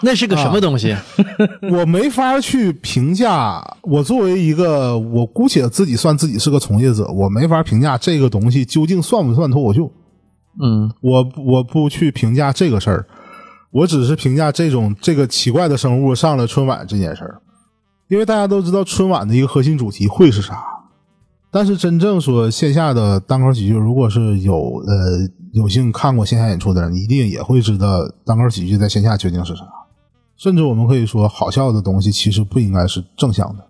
[0.02, 0.96] 那是个什么东西？
[1.72, 3.62] 我没法去评价。
[3.82, 9.92] 我作为一个，我姑且自己算自己是个从业者，我没法评价这个东西究竟算不算脱口秀。
[10.62, 13.08] 嗯我我不去评价这个事儿，
[13.72, 17.42] 我只是评价这种这个奇怪的生物上了春晚这件事儿。
[18.10, 20.64] 因为大家都知道春晚的一个核心主题会是啥，
[21.54, 29.64] 但是真正说线下的单口喜剧，如果是有呃有幸看过线下演出的人，一定也会知道单口喜剧在线下究竟是啥。
[30.36, 33.64] 甚至我们可以说，好笑的东西其实不应该是正向的，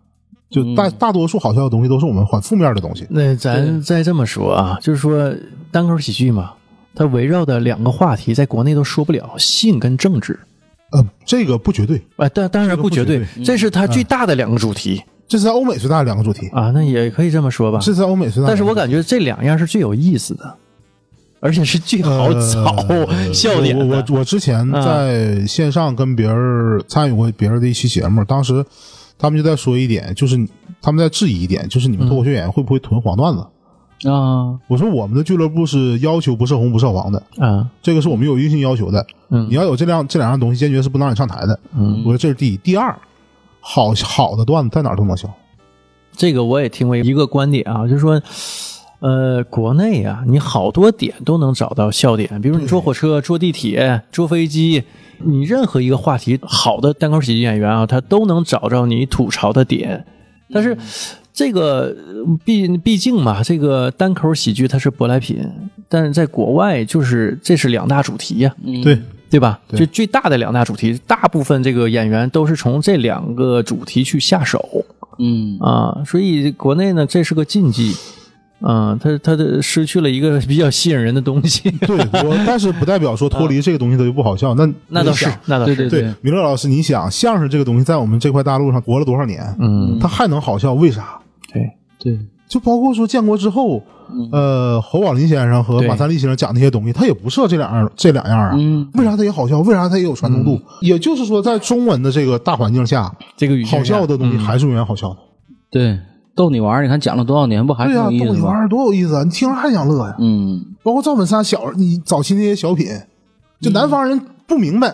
[0.50, 3.06] 就大大多数好笑的东西都是我们很负面的东西。
[3.10, 5.36] 那咱再这么说啊，就是说
[5.70, 6.54] 单口喜剧嘛，
[6.96, 10.40] 它围绕的两个话题在国内都说不了，性跟政治。
[10.92, 17.80] 呃，这个不绝对，啊，当当然不绝对不绝对，这是它最大的两个主题这是在欧美最大的两个主题，啊，那也可以这么说吧。
[17.80, 18.48] 这是在欧美最大。
[18.48, 20.56] 但是我感觉这两样是最有意思的，
[21.40, 22.76] 而且是最好找
[23.34, 23.96] 笑点呃我。
[23.96, 28.64] 我我之前在线上跟别人参与过别人的一期节目，当时
[29.18, 30.38] 他们就在说一点，就是
[30.82, 33.46] 他们在质疑一点，就是你们脱口秀演员会不会囤黄段子？
[34.10, 39.06] 啊，我说我们的俱乐部是要求不涉红不涉黄的，啊，这个是我们有硬性要求的。
[39.30, 41.58] 嗯你要有这两这两样东西，坚决是不能让你上台的。
[41.76, 42.96] 嗯我说这是第一，第二，
[43.66, 45.34] 好好的段子在哪儿都能笑。
[46.12, 48.22] 这个我也听过一个观点啊，就是说，
[49.00, 54.84] 呃，国内啊，你好多点都能找到笑点，比如你坐火车、坐地铁、坐飞机，
[55.20, 60.06] 你任何一个话题，好的单口喜剧演员啊，他都能找着你吐槽的点。
[60.52, 60.78] 但是
[61.34, 65.44] 这个呃毕毕竟嘛，这个单口喜剧它是舶来品，
[65.90, 68.54] 但是在国外就是这是两大主题呀、
[68.84, 69.02] 对，
[69.34, 69.60] 对吧？
[69.68, 74.86] 对就最大的两大主题，大部分这个演员都是从这两个主题去下手。
[75.18, 77.96] 嗯啊，所以国内呢，这是个禁忌，
[78.62, 81.72] 嗯，他他的失去了一个比较吸引人的东西。
[81.72, 84.54] 对我，但是不代表说 脱离这个东西他就不好笑。
[84.54, 89.44] 那那倒是，那倒是，对对对，米勒老师，你想相声这个东西在我们这块大陆上活了多少年？
[89.60, 91.20] 嗯，他还能好笑，为啥？
[91.52, 91.70] 对，
[92.00, 92.20] 对，
[92.54, 93.82] 就包括说建国之后，
[94.32, 98.52] 呃，侯宝林先生和马三立先生讲那些东西，他也不设这两样这两样啊。
[98.56, 99.60] 嗯为啥他也好笑？
[99.62, 100.62] 为啥他也有传统度？
[100.80, 105.18] 也就是说，在中文的这个大环境下，这个语境好笑的东西嗯还是永远好笑的。
[105.72, 105.98] 对，
[106.36, 108.36] 逗你玩儿，你看讲了多少年，不还对呀、挺有意思吗？
[108.36, 109.24] 逗你玩儿多有意思啊！
[109.24, 110.16] 你听着还想乐呀。
[110.20, 112.86] 嗯，包括赵本山小你早期那些小品，
[113.62, 114.94] 就南方人不明白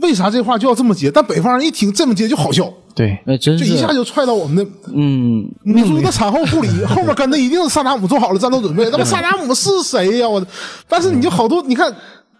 [0.00, 8.88] 为啥这话就要这么接，但北方人一听这么接就好笑，对，哎，真就是一下就踹到我们的嗯，母猪的产后护理， 后面跟的一定是萨达姆做好了战斗准备。
[8.90, 10.28] 那么萨达姆是谁呀？
[10.28, 10.44] 我，
[10.88, 11.94] 但是你就好多，你看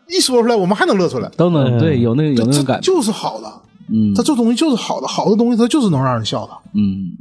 [0.09, 1.31] 一说出来，我们还能乐出来。
[1.37, 2.81] 都能对有那个有那这种感。
[2.81, 3.53] 觉，就是好的，
[3.93, 4.13] 嗯。
[4.15, 6.53] 他这东西就是好的，好的东西它就是能让人笑的。
[6.75, 7.13] 嗯，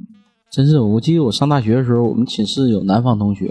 [0.52, 3.48] 真是，我记得我上大学的时候，我们寝室有南方同学，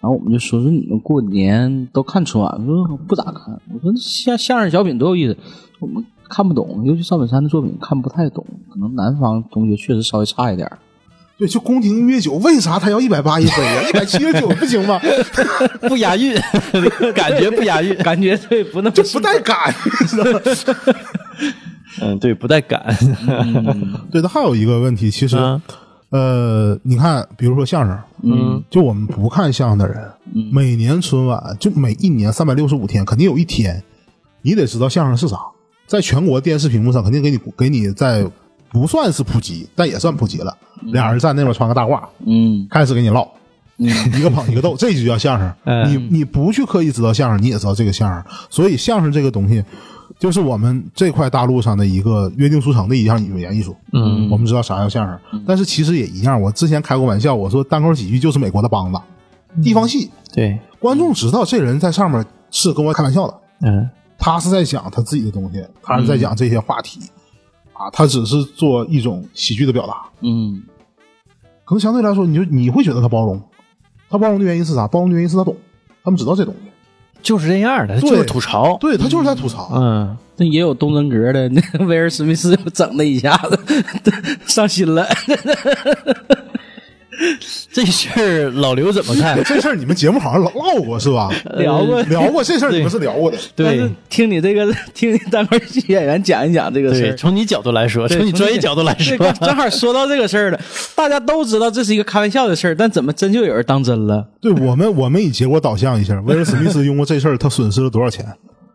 [0.00, 5.36] 然后我们就说说你们过年都看春晚，说不咋看，我说相相声小品多有意思，
[5.80, 10.78] 我们看不懂，尤其赵本山的作品看不太懂，可能南方同学确实稍微差一点儿。
[11.38, 13.82] 对，就宫廷音乐酒，为啥他要一百八一杯呀？
[13.88, 15.00] 一百七十九不行吗？
[15.88, 16.34] 不押韵，
[17.14, 17.94] 感觉不押韵。
[17.98, 20.40] 感觉对不那么就不带感，你知道吗？
[22.00, 22.84] 嗯，对，不带感。
[24.10, 25.62] 对，他还有一个问题，其实，嗯
[26.10, 30.10] 呃，你看，比如说相声，嗯，就我们不看相声的人，
[30.52, 33.80] 每年春晚就每一年三百六十五天，肯定有一天，
[34.42, 35.38] 你得知道相声是啥，
[35.88, 38.24] 在全国电视屏幕上肯定给你给你在
[38.70, 40.56] 不算是普及，但也算普及了。
[40.92, 43.26] 俩人站那边穿个大褂，嗯开始给你唠，
[43.78, 45.52] 一个捧一个逗，这就叫相声。
[45.64, 48.22] 嗯你你不去刻意知道相声，你也知道这个相声。
[48.50, 49.64] 所以相声这个东西，
[50.18, 53.74] 就是我们这块大陆上的一个约定俗成的一项语言艺术。
[53.94, 56.40] 嗯我们知道啥叫相声，但是其实也一样。
[56.40, 59.00] 我之前开过玩笑，我说单口喜剧就是美国的梆子，
[59.64, 63.88] 地方戏，对，观众知道这人在上面是跟我开玩笑的，嗯
[64.18, 67.00] 他是在讲他自己的东西，他是在讲这些话题，
[67.72, 69.94] 啊，他只是做一种喜剧的表达。
[70.20, 70.62] 嗯
[71.64, 73.40] 可能相对来说，你就你会觉得他包容，
[74.10, 74.88] 他包容的原因是啥？
[74.88, 75.54] 包容的原因是他懂，
[76.02, 76.70] 他们知道这东西，
[77.22, 78.76] 就是这样的，对就是吐槽。
[78.78, 79.70] 对他就是在吐槽。
[79.74, 83.84] 嗯，那也有东真格的，那 个威尔史密斯整的一下子
[84.46, 85.06] 上心了。
[87.72, 89.42] 这事儿老刘怎么看？
[89.44, 91.30] 这事儿你们节目好像唠唠过是吧？
[91.56, 93.36] 聊过聊过这事儿，你们是聊过的。
[93.54, 97.16] 但是对听你这个，听你单口喜剧演员讲一讲这个事，儿。
[97.16, 100.60] 从你角度来说，从你专业角度来说，正好说到这个事儿了。
[100.94, 104.28] 大家都知道这是一个开玩笑的事儿，但怎么真就有人当真了？
[104.40, 108.24] 对我们，我们以结果导向一下，威尔史密斯因为这事儿他损失了多少钱？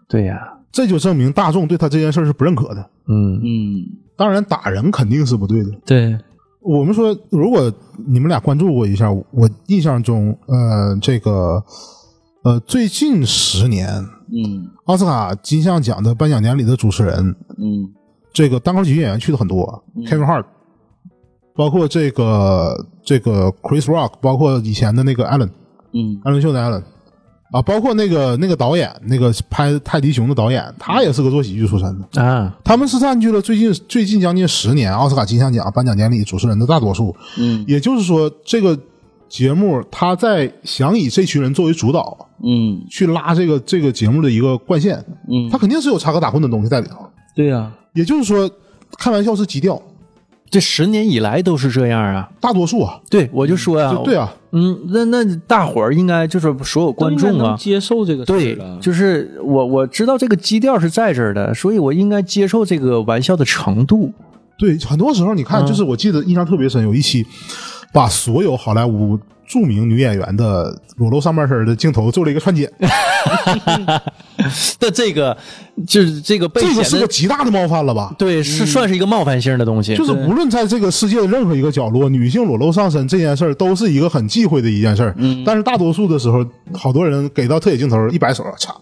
[0.10, 0.38] 对呀，
[0.72, 2.82] 这就证明大众对他这件事儿是不认可的。
[3.08, 3.84] 嗯嗯，
[4.18, 5.70] 当然，打人肯定是不对的。
[5.86, 6.16] 对，
[6.64, 7.72] 我们说，如果
[8.08, 11.64] 你们俩关注过一下，我印象中，呃，这个，
[12.44, 13.88] 呃，最近十年
[14.32, 14.70] 嗯。
[14.86, 17.90] 奥斯卡金像奖的颁奖典礼的主持人，嗯。
[18.34, 20.46] 这个单口喜剧演员去的很多、k e v i n Hart，
[21.56, 25.50] 包括这个这个 Chris Rock，包括以前的那个 Allen，
[25.94, 26.20] 嗯。
[26.24, 26.84] 艾伦秀的 Allen，
[27.54, 32.20] 啊，包括那个那个导演，那个拍泰迪熊的导演，他也是个做喜剧出身的。
[32.20, 37.16] 啊，他们是占据了最近最近将近十年奥斯卡金像奖颁奖典礼主持人的大多数。
[37.38, 38.76] 嗯也就是说，这个
[39.30, 44.98] 节目他在想以这群人作为主导嗯去拉这个这个节目的一个贯线，
[45.30, 47.08] 嗯，他肯定是有插科打诨的东西在里头。
[47.36, 48.50] 对呀，也就是说，
[48.98, 49.80] 开玩笑是基调，
[50.50, 52.32] 这十年以来都是这样啊。
[52.42, 64.14] 大多数啊，对，我就说呀，就对啊，嗯，那那大伙儿应该就是所有观众都应该能啊，接受这个对，就是我我知道这个基调是在这儿的，所以我应该接受这个玩笑的程度。
[64.60, 67.26] 对，很多时候你看，就是我记得印象特别深，有一期
[67.92, 72.72] 把所有好莱坞著名女演员的裸露上半身的镜头做了一个串剪，
[74.80, 75.36] 的这个
[75.88, 78.14] 就是这个被这个是个极大的冒犯了吧？
[78.18, 79.96] 对，是算是一个冒犯性的东西。
[79.96, 85.14] 就是无论在这个世界的任何一个角落，女性裸露上身这件事儿都是一个很忌讳的一件事儿。
[85.18, 88.74] 嗯但是大多数的时候，好多人给到特写镜头一摆手，擦，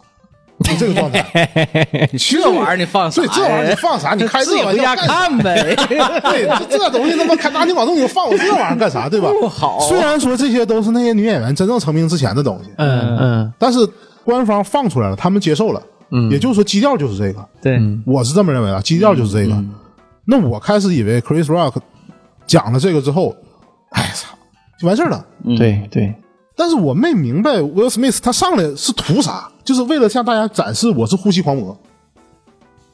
[0.64, 1.26] 就这个状态。
[2.18, 3.28] 这玩意儿你放啥呀？
[3.28, 4.14] 对这玩意儿你放啥？
[4.14, 5.08] 你开这玩笑干啥？
[5.08, 5.76] 看呗。
[6.30, 9.08] 对，这这东西他妈开大庭广众，你放我这玩意儿干啥？
[9.10, 9.30] 对吧？
[9.40, 13.80] 不好虽然说这些都是那些女演员真正成名之前的东西，嗯嗯但是
[14.24, 15.82] 官方放出来了，他们接受了。
[16.12, 19.64] 嗯，也就是说基调就是这个，对，我是这么认为的，基调就是这个。
[20.26, 21.76] 那我开始以为 Chris Rock
[22.46, 23.36] 讲了这个之后，
[23.92, 24.36] 哎操，
[24.80, 25.26] 就完事儿了。
[25.58, 26.14] 对对，
[26.56, 29.50] 但是我没明白 Will Smith 他上来是图啥？
[29.64, 31.78] 就是为了向大家展示我是呼吸狂魔。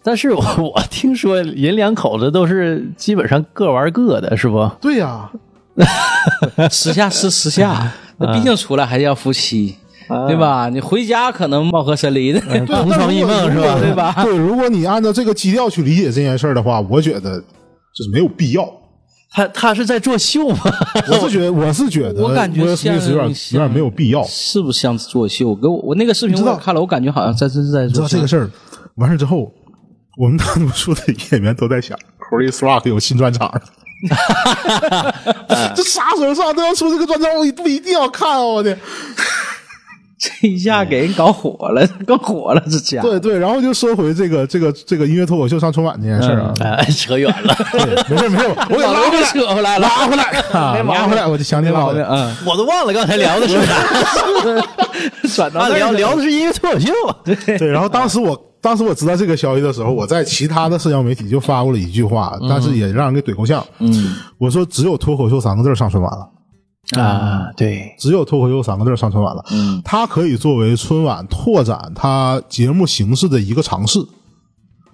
[0.03, 0.41] 但是我
[0.75, 4.69] 我听说人两口子都是基本上各玩各的，是不？
[4.80, 5.30] 对呀、
[6.69, 9.75] 私下是时下，那毕竟出来还是要夫妻，
[10.28, 10.70] 对吧？
[10.70, 14.24] 你回家可能貌合神离的，对 同床异梦是吧对吧？
[14.24, 18.68] 对，如果你按照这个基调去理解这件事儿的话，我觉得就是没有必要。
[19.30, 20.60] 他他是在作秀吗？
[21.12, 22.95] 我是觉得，我是觉得，我感觉有点
[23.51, 24.24] 有点没有必要。
[24.24, 25.53] 是不是像作秀？
[25.53, 28.49] 给我我那个视频我也看了，我感觉好像真是在做这个事儿
[28.95, 29.51] 完事儿之后，
[30.18, 31.01] 我们大多数的
[31.32, 33.62] 演员都在想，Chris Rock 有新专场了。
[35.76, 38.39] 这啥时候上都要出这个专场，我不一定要看啊！
[38.39, 38.78] 我的，
[40.20, 47.55] 这一下给人搞火了，更火了，这家伙对对，然后就说回这个这个这个音乐脱口秀上春晚这件事儿啊，哎，扯远了，
[48.09, 51.01] 没事没事， 我给拉回来，扯回来，拉回来，啊没毛病。
[51.01, 51.72] 拉回来，我就想起来。
[51.72, 52.07] 没毛病，了。
[52.09, 53.74] 嗯，我都忘了刚才聊的是啥。
[53.78, 54.65] 啊，
[55.36, 56.91] 转到聊聊的是音乐脱口秀。
[57.24, 63.63] 对，对，然后当时我当时我知道这个消息的时候，我在其他的社交媒体就发过了一句话，但是也让人给怼够呛。
[63.78, 66.28] 嗯，我说只有脱口秀三个字上春晚了。
[66.95, 69.43] 啊，对，只有脱口秀三个字上春晚了。
[69.51, 73.99] 嗯，它可以作为春晚拓展它节目形式的一个尝试，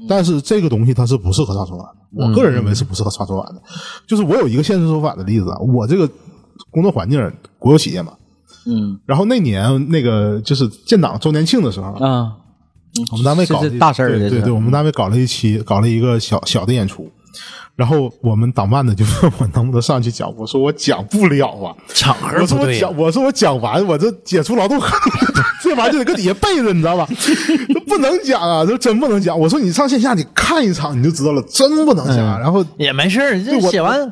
[0.09, 2.25] 但是这个东西它是不适合上春晚的。
[2.25, 3.61] 我个人认为是不适合上春晚的。
[4.07, 6.09] 就是我有一个现实说法的例子啊，我这个
[6.71, 8.13] 工作环境国有企业嘛，
[8.65, 12.33] 嗯然后那年那个就是建党周年庆的时候，啊，
[13.11, 17.07] 我们单位搞大事儿对对对，我们单位搞了一期，搞了一个小小的演出。
[17.75, 27.07] 然后我们党办的就 问我能不能上去讲，我说我讲不了啊，场合我不对我讲，我说我讲完，我这解除劳动合同，这玩意儿就得搁底下背着，你知道吧？
[27.17, 29.38] 这不能讲啊，这真不能讲。
[29.39, 32.17] 我说你上线下你看一场你就知道了，真不能讲。
[32.17, 34.11] 嗯然后也没事儿，这写完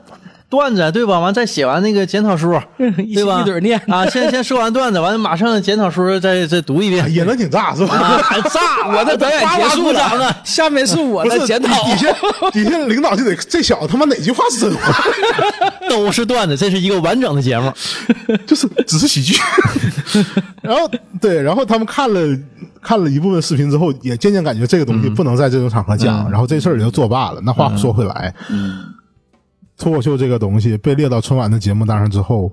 [0.52, 1.18] 段子对吧？
[1.18, 3.42] 完再写完那个检讨书， 对吧？
[3.42, 7.96] 一嘴念啊，先 先说完段子，完了马上检讨书再再读一遍，也能挺炸是吧？
[7.96, 8.86] 啊，还炸！
[8.94, 10.36] 我的 表演结束了，！
[10.44, 11.74] 下面是我的检讨。
[11.86, 12.14] 底下
[12.52, 14.94] 底下领导就得这小子他妈哪句话是真话，
[15.90, 17.72] 都是段子，这是一个完整的节目。
[18.46, 19.40] 就是只是喜剧。
[20.62, 20.90] 然后
[21.22, 22.20] 对，然后他们看了
[22.82, 27.40] 看了一部分视频之后，也渐渐感觉这个东西不能在这种场合讲，然后这事儿也就作罢了。
[27.46, 28.34] 那话说回来，
[29.82, 32.52] 脱口秀这个东西被列到春晚的节目单上之后，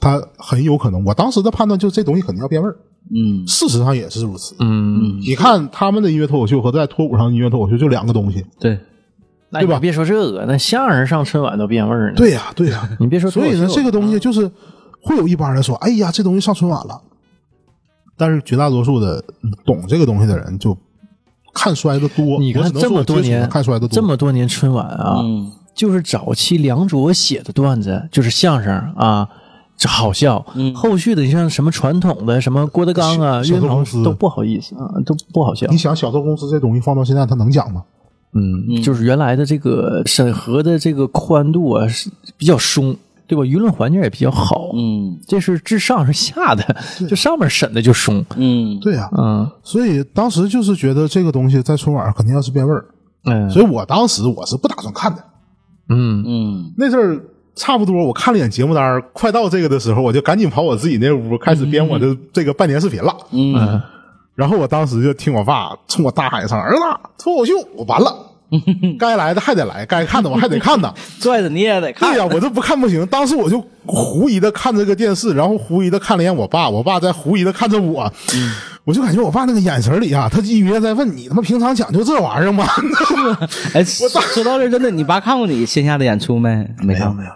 [0.00, 2.76] 它很有可能，我当时的判断就是这东西肯定要变味儿。
[3.14, 4.54] 嗯事实上也是如此。
[4.58, 8.44] 嗯，你看他们的音乐脱口秀和在脱口上的音乐脱口秀就两个东西。
[8.58, 8.78] 对，
[9.48, 14.50] 那你对吧别说这个，那相声上春晚都变味儿呢。，对呀、对呀、你别说所以呢，这个东西就是
[15.00, 17.00] 会有一帮人说：“哎呀，这东西上春晚了。”
[18.18, 19.24] 但是绝大多数的
[19.64, 20.76] 懂这个东西的人就
[21.54, 22.38] 看衰的多。
[22.38, 29.28] 你看这么多年看衰的多，这么多年春晚啊，嗯就是早期梁卓写的段子，就是相声啊，
[29.76, 30.44] 这好笑。
[30.54, 35.78] 嗯后续的你像什么传统的，什么郭德纲啊、小岳公司鹏都不好意思啊，都不好笑你。
[35.78, 37.82] 想小偷公司这东西放到现在，他能讲吗？
[38.32, 42.94] 嗯，就是原来的这个审核的这个宽度啊是比较松，
[43.26, 43.42] 对吧？
[43.42, 44.70] 舆论环境也比较好。
[44.74, 46.76] 嗯这是至上是下的，
[47.08, 48.24] 就上面审的就松。
[48.36, 52.84] 嗯，对呀、嗯所以当时就是觉得这个东西在春晚肯定要是变味儿，
[53.24, 55.24] 嗯所以我当时我是不打算看的。
[55.90, 57.20] 嗯嗯那阵儿
[57.54, 63.14] 差不多，我看了一眼节目单，快到这个的时候，我就赶紧跑我自己那屋开始编我的这个拜年视频了。
[63.32, 63.82] 嗯嗯
[64.34, 66.80] 然后我当时就听我爸冲我大喊一声：“儿子，
[67.18, 68.16] 脱口秀！”我完了，
[68.98, 70.94] 该来的还得来，该看的我还得看呢。
[71.20, 73.04] 拽着你也得看对呀、我这不看不行。
[73.08, 78.10] 当时我就狐疑的看这个电视，然后狐疑的看了一眼我爸，我爸在狐疑的看着我，
[78.90, 82.66] 我就感觉我爸那个眼神里啊，他隐约在问你他妈平常讲究这玩意儿吗？
[83.72, 86.56] 哎，说说到这，真的，你爸看过你线下的演出没？
[86.80, 87.12] 没没有。
[87.12, 87.30] 没有。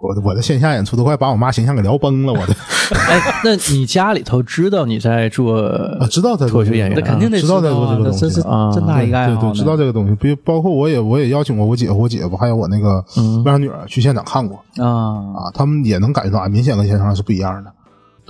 [0.00, 2.54] 我我的线下演出都快把我妈形象给聊崩了，我的
[2.94, 5.60] 哎，那你家里头知道你在做
[6.00, 10.14] 啊，知道在做这个脱口秀演员那肯定得知道在做这个啊这是东西啊真大一个爱好对对，知道这个东西。
[10.14, 13.04] 比包括我也我也邀请过我姐夫、我姐夫，还有我那个
[13.44, 14.86] 外甥女儿去现场看过啊。
[15.34, 17.72] 啊，他们也能感觉到啊，明显跟线上是不一样的。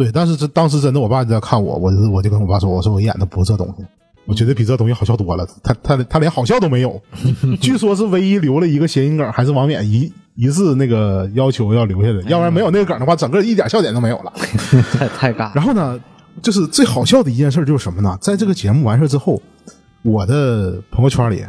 [0.00, 3.84] 对，但是这当时真的，我爸就在看我，我就我就跟我爸说，我说我演的不是这东西，
[4.24, 5.46] 我觉得比这东西好笑多了。
[5.62, 6.98] 他他他连好笑都没有，
[7.60, 14.32] 据说是唯一留了一个谐音梗，还是王冕一一次那个要求要留下的，要不然没有那个梗的话，整个一点笑点都没有了。
[14.98, 15.52] 太太尬。
[15.54, 16.00] 然后呢，
[16.40, 18.16] 就是最好笑的一件事就是什么呢？
[18.22, 19.38] 在这个节目完事之后，
[20.00, 21.44] 我的朋友圈里，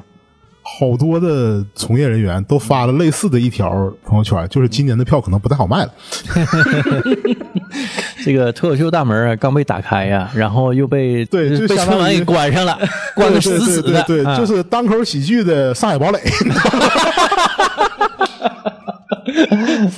[0.64, 3.70] 好多的从业人员都发了类似的一条
[4.06, 5.92] 朋友圈，就是今年的票可能不太好卖了。
[8.24, 12.78] 这个脱口秀大门啊，刚被打开呀、然后又被对就被春晚给关上了，
[13.16, 14.38] 关的对死死的，对对对，啊。
[14.38, 16.20] 就是单口喜剧的上海堡垒，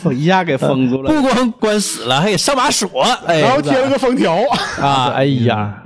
[0.04, 1.12] 我 一下给封住了。
[1.12, 4.38] 不光关死了，还给上把锁，哎，然后贴了个封条，
[4.80, 5.84] 啊，哎呀，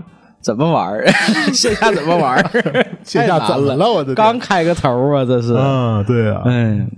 [0.47, 1.05] 怎么玩儿？
[1.53, 2.41] 线下怎么玩儿？
[3.03, 5.53] 线下怎么了我的刚开个头啊，这是。
[5.53, 6.89] 嗯，对啊，嗯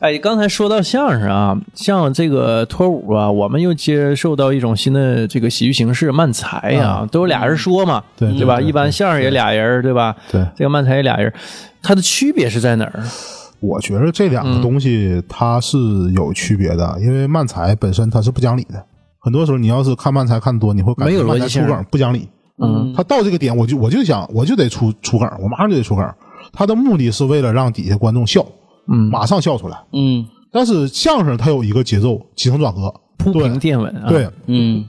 [0.00, 8.60] 哎，刚才说到相声啊，像这个脱舞啊，我们又接受到一种新的这个喜剧形式——慢才啊、都有俩人说嘛，对对吧？
[8.60, 10.16] 一般相声也俩人，对吧？
[10.32, 11.32] 对这个慢才也俩人，
[11.80, 13.00] 它的区别是在哪儿？
[13.60, 15.78] 我觉得这两个东西它是
[16.14, 18.84] 有区别的，因为慢才本身它是不讲理的。
[19.18, 22.28] 很多时候你要是看慢才看多，你会感没有觉慢才逻辑性出梗不讲理。
[22.58, 26.14] 嗯，他到这个点，我就我就想，我就得出出梗，我马上就得出梗。
[26.52, 28.44] 他的目的是为了让底下观众笑，
[28.88, 29.10] 嗯。
[29.10, 29.76] 马上笑出来。
[29.92, 30.26] 嗯。
[30.50, 34.84] 但是相声它有一个节奏起承转合，铺对平垫稳啊，对，嗯。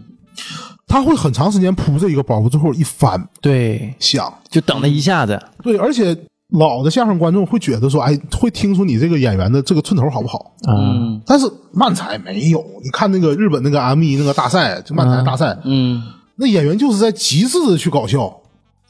[0.88, 4.34] 他会很长时间铺这一个包袱，最后一翻对，响。
[4.50, 6.16] 就等那一下子，对，而且
[6.52, 10.54] 老的相声观众会觉得说，哎，会听出你这个演员的这个寸头好不好。
[10.66, 11.22] 啊，嗯。
[11.26, 16.02] 但是漫才没有，你看那个日本那个 M 一那个大赛，就漫才大赛，嗯，
[16.38, 18.42] 那演员就是在极致的去搞笑。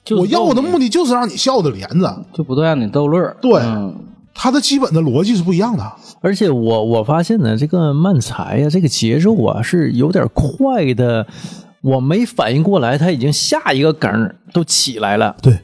[0.04, 3.36] 就是我要的目的就是让你笑的连着，就不断让你逗乐儿。
[3.42, 3.94] 对嗯
[4.40, 5.84] 他的基本的逻辑是不一样的。
[6.22, 11.26] 而且我我发现呢，这个慢才呀、这个节奏啊是有点快的，
[11.82, 15.36] 我没反应过来，他已经下一个梗儿都起来了。
[15.42, 15.58] 对，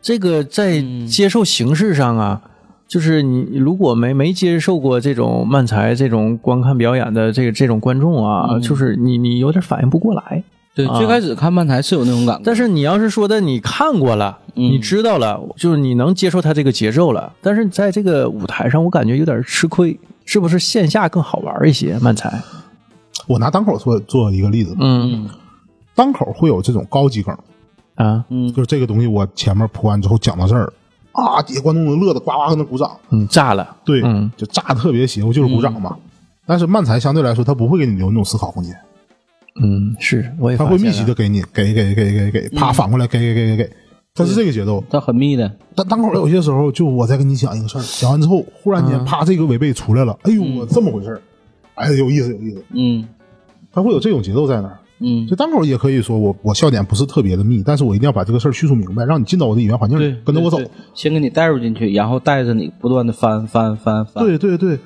[0.00, 2.40] 这个在接受形式上啊，
[2.88, 10.42] 就是你如果没没接受过这种慢才这种观看表演的这个这种观众啊，就是你你有点反应不过来。
[10.76, 10.98] 对，啊。
[10.98, 14.62] 最开始看漫才是有那种感觉，但是你要是说的你看过了，嗯。
[14.64, 21.98] 你知道了，就是你能接受他这个节奏了，但是在这个舞台上，我感觉有点吃亏，是不是线下更好玩一些？
[22.00, 22.42] 漫才，
[23.26, 25.28] 我拿单口做做一个例子吧，嗯。
[25.94, 27.34] 单口会有这种高级梗，
[27.94, 28.52] 啊，嗯。
[28.52, 30.70] 就是这个东西我前面铺完之后讲到这儿
[31.12, 34.30] 啊，底下观众都乐得呱呱跟那鼓掌，嗯，炸了，对，嗯。
[34.36, 35.96] 就炸的特别邪乎，就是鼓掌嘛。
[36.44, 38.76] 但是漫才相对来说，他不会给你留那种思考空间，
[39.62, 43.70] 嗯，是，我也他会密集的给你给给给给给，啪反过来给给给给给，
[44.14, 44.82] 他是这个节奏。
[44.90, 51.20] 他很密的，但单口有些时候，就我再跟你讲一个事儿，讲完之后，忽然间啪这个违背出来了，哎呦，我这么回事儿，
[51.74, 53.06] 哎，有意思有意思，嗯。
[53.72, 54.78] 他会有这种节奏在那儿。
[54.98, 60.58] 嗯就单口也可以说我我笑点不是特别的密，但是我一定要把这个事儿叙述明白，让你进到我的语言环境对里，，跟着我走。
[60.94, 64.78] 先给你带入进去，然后带着你不断的翻翻翻翻，对对对，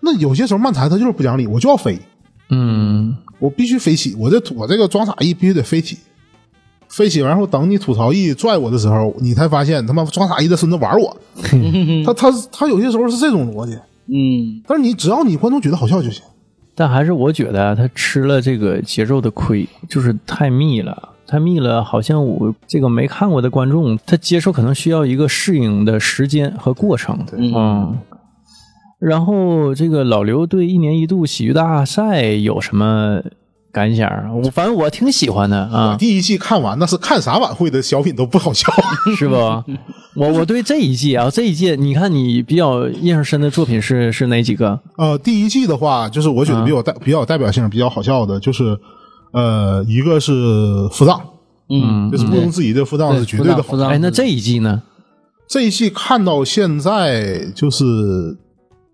[0.00, 1.98] 那有些时候慢才他就是不讲理，我就要飞，
[2.50, 5.98] 嗯我必须飞起，我这我这个装傻艺必须得飞起，
[6.88, 11.16] 飞起，完后等你吐槽艺拽我的时候，你才发现他妈装傻艺的孙子玩我，
[12.06, 13.76] 他他他有些时候是这种逻辑，
[14.06, 16.22] 嗯但是你只要你观众觉得好笑就行。
[16.74, 27.18] 但还是我觉得啊他吃了这个节奏的亏，就是太密了，太密了，好像我这个没看过的观众，他接受可能需要一个适应的时间和过程。
[27.32, 27.98] 嗯。
[28.98, 33.20] 然后这个老刘对一年一度喜剧大赛有什么
[33.70, 34.08] 感想？
[34.42, 38.72] 我反正我挺喜欢的我啊，第一季看完，那是看啥晚会的小品都不好笑。
[39.16, 39.34] 是不？
[40.14, 44.80] 我我对这一季啊，这一季你看你比较印象深的作品是是哪几个？
[44.96, 48.78] 呃，第一季的话，就是我觉得比较代、比较有代表性、比较好笑的，就是
[49.32, 50.32] 呃，一个是
[50.90, 51.20] 付账，
[51.68, 53.78] 嗯，就是毋庸置疑的付账是绝对的好付。
[53.78, 54.82] 账哎，那这一季呢？
[55.46, 57.84] 这一季看到现在，就是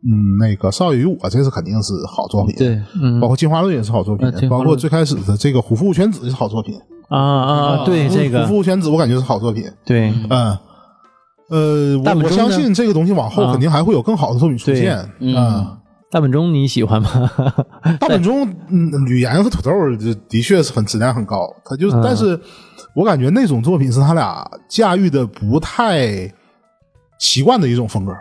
[0.05, 2.55] 嗯，那个少爷与我，这是肯定是好作品。
[2.57, 6.79] 对，嗯包括进化论也是好作品包括最开始的这个虎父无犬子也是好作品。
[7.09, 9.65] 啊啊，对这个虎父无犬子我感觉是好作品。
[9.85, 10.59] 对，嗯，
[11.51, 14.99] 呃，我相信这个东西往后啊肯定还会有更好的作品出对现。
[15.21, 15.77] 嗯嗯，
[16.11, 17.31] 大本钟你喜欢吗？
[18.01, 19.71] 大本钟，嗯，吕岩和土豆
[20.29, 22.39] 的确是很质量很高，他就是，但是
[22.95, 26.33] 我感觉那种作品是他俩驾驭的不太
[27.19, 28.13] 习惯的一种风格，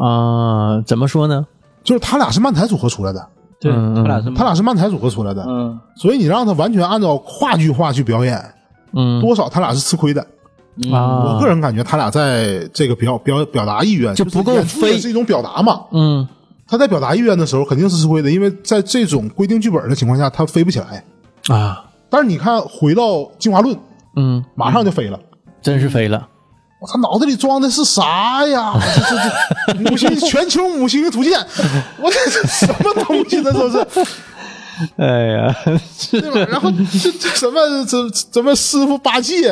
[0.00, 1.46] 啊，怎么说呢？
[1.84, 3.26] 就是他俩是漫才组合出来的，
[3.60, 5.78] 对，嗯他俩是他俩是漫才组合出来的，嗯。
[5.96, 8.42] 所以你让他完全按照话剧化去表演，
[8.92, 9.20] 嗯。
[9.20, 10.20] 多少他俩是吃亏的。
[10.92, 14.92] 啊，我个人感觉他俩在这个表表表达意愿就不够飞。
[14.92, 15.80] 也是一种表达嘛。
[15.92, 16.28] 嗯。
[16.66, 21.02] 他在表达意愿的时候肯定是吃亏的，因为在这种规定剧本的情况下，他飞不起来。
[21.48, 21.84] 啊。
[22.10, 23.76] 但是你看，回到进化论，
[24.16, 25.18] 嗯，马上就飞了。
[25.60, 26.28] 真是飞了。
[26.80, 28.72] 我操，脑子里装的是啥呀？
[28.94, 31.38] 这这这母星全球五星图鉴，
[32.00, 33.42] 我这这什么东西？
[33.42, 33.86] 这都是
[34.96, 35.52] 哎呀，
[36.08, 36.46] 对吧？
[36.48, 39.50] 然后这这什么这什么师傅八戒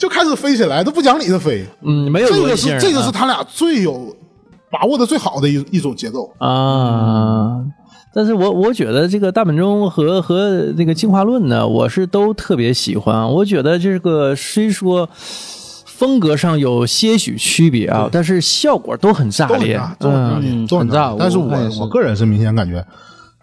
[0.00, 1.64] 就开始飞起来，都不讲理的飞。
[1.82, 4.16] 嗯，没有这个是这个是他俩最有
[4.68, 6.28] 把握的最好的一一种节奏。
[6.38, 7.60] 啊。
[8.12, 13.30] 但是我我觉得这个大本钟和和那个进化论呢，我是都特别喜欢。
[13.30, 15.08] 我觉得这个虽说
[15.98, 20.38] 风格上有些许区别啊，但是效果都很炸裂都很炸，。
[20.38, 21.48] 都很炸嗯裂，嗯都很很炸但是我
[21.80, 22.84] 我个人是明显感觉，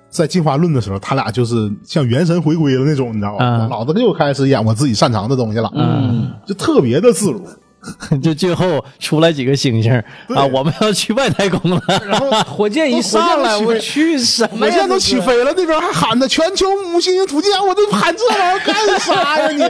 [0.09, 3.43] 在进化论的时候，他俩就是像元神回归了那种，你知道吧？
[3.45, 7.41] 嗯我脑子里又开始演我自己擅长的东西了，嗯，就特别的自如。
[8.19, 9.93] 就最后出来几个星星
[10.29, 11.79] 啊，我们要去外太空了。
[12.07, 14.73] 然后 火箭一上来，我去什么呀？
[14.73, 19.51] 火箭都起飞了，那边还喊的“全球母星图鉴”，我都喊这玩意儿干啥呀？
[19.51, 19.61] 你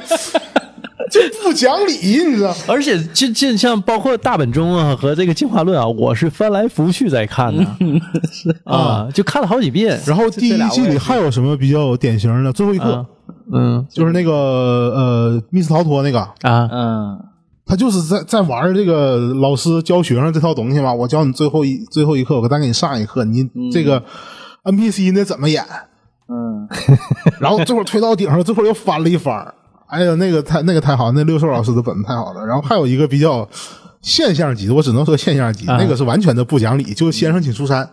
[1.12, 1.94] 这不讲理，
[2.24, 2.56] 你知道？
[2.68, 7.66] 而且就就像包括大本钟啊和这个进化论啊，我是翻来覆去在看的
[8.64, 10.00] 啊，就看了好几遍。
[10.06, 12.52] 然后第一季里还有什么比较典型的？
[12.54, 13.06] 最后一啊刻
[13.54, 17.20] 嗯就是那个呃密室逃脱那个，啊嗯
[17.68, 20.94] 他就是在在玩这个老师教学生这套东西嘛。
[20.94, 24.02] 我教你最后一最后一课，我再给你上一课，你这个
[24.64, 25.64] NPC 呢怎么演？
[26.30, 26.68] 嗯，
[27.42, 29.54] 然后这会儿推到顶上，这会儿又翻了一番儿。
[29.88, 32.46] 哎呀，那个太那个太好，那六兽老师的本子太好了。
[32.46, 33.48] 然后还有一个比较
[34.02, 37.88] 现象级的，我只能说现象级，啊那个是完全的不讲理，就是先生请出山，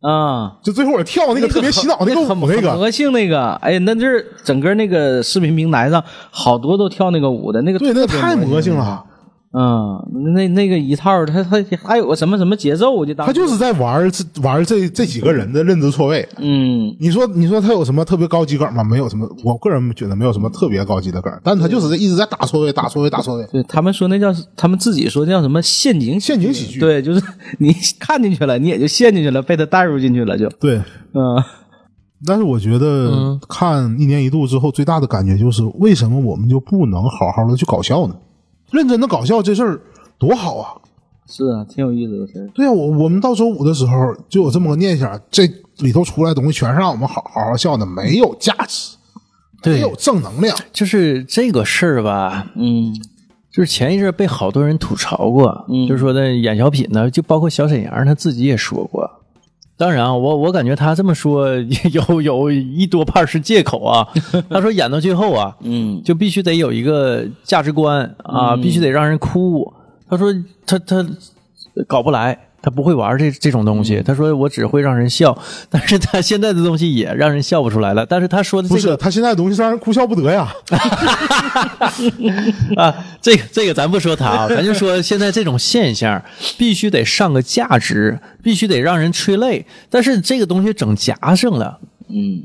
[0.00, 8.76] 啊，就最后我跳那个特别洗脑那个很舞那个，魔性那个，哎呀，那就是整个那个视频平台上好多都跳那个舞的，那个对，那个太魔性性。
[8.76, 9.04] 了。
[9.56, 13.54] 嗯，那那个一套，他他还有个什么什么节奏，我就当他就是。
[13.56, 16.28] 在玩这玩这这几个人的认知错位。
[16.38, 16.92] 嗯。
[16.98, 18.82] 你说你说他有什么特别高级梗吗？
[18.82, 23.46] 没有什么，我个人觉得没有什么特别高级的梗，但他就是一直在打错位，打错位，打错位。
[23.52, 26.80] 对他们说那叫他们自己说那叫什么陷阱陷阱喜剧。
[26.80, 27.22] 对，就是
[27.58, 30.48] 你看进去了，你也就陷进去了，被他带入进去了，就。
[30.58, 30.78] 对，
[31.12, 31.40] 嗯。
[32.26, 33.40] 但是我觉得嗯。
[33.48, 38.16] 看一年一度之后，最大的感觉就是，为什么我们就不能好好的去搞笑呢？
[38.74, 39.80] 认真的搞笑这事儿
[40.18, 40.74] 多好啊！
[41.26, 42.50] 是啊，挺有意思的事儿。
[42.54, 45.48] 对啊、我我们到周五的时候就有这么个念想，这
[45.78, 48.96] 里头出来的东西全是让我们好好好笑的，没有价值，
[49.64, 50.54] 没对有正能量。
[50.72, 52.94] 就是这个事儿吧，嗯
[53.50, 59.10] 就是前一阵被好多人吐槽过，嗯就是说的演小品呢，就包括小沈阳他自己也说过。
[59.76, 61.48] 当然啊，我我感觉他这么说
[61.92, 64.06] 有有一多半是借口啊。
[64.48, 69.72] 他说演到最后啊，嗯，就必须得有一个价值观啊，必须得让人哭。
[70.08, 70.32] 他说
[70.64, 71.04] 他他
[71.88, 74.02] 搞不来，他不会玩这这种东西。
[74.02, 75.36] 他说我只会让人笑，
[75.68, 78.06] 但是他现在的东西也让人笑不出来了。
[78.06, 80.50] 但是他说的不是他现在的东西让人哭笑不得呀。
[82.76, 86.22] 啊，这个这个咱不说他啊， 咱就说现在这种现象
[86.56, 89.66] 必须得上个价值，必须得让人催泪。
[89.90, 91.78] 但是这个东西整夹上了。
[92.08, 92.42] 嗯，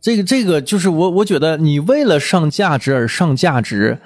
[0.00, 3.98] 这个这个就是我我觉得你为了上价值而上价值，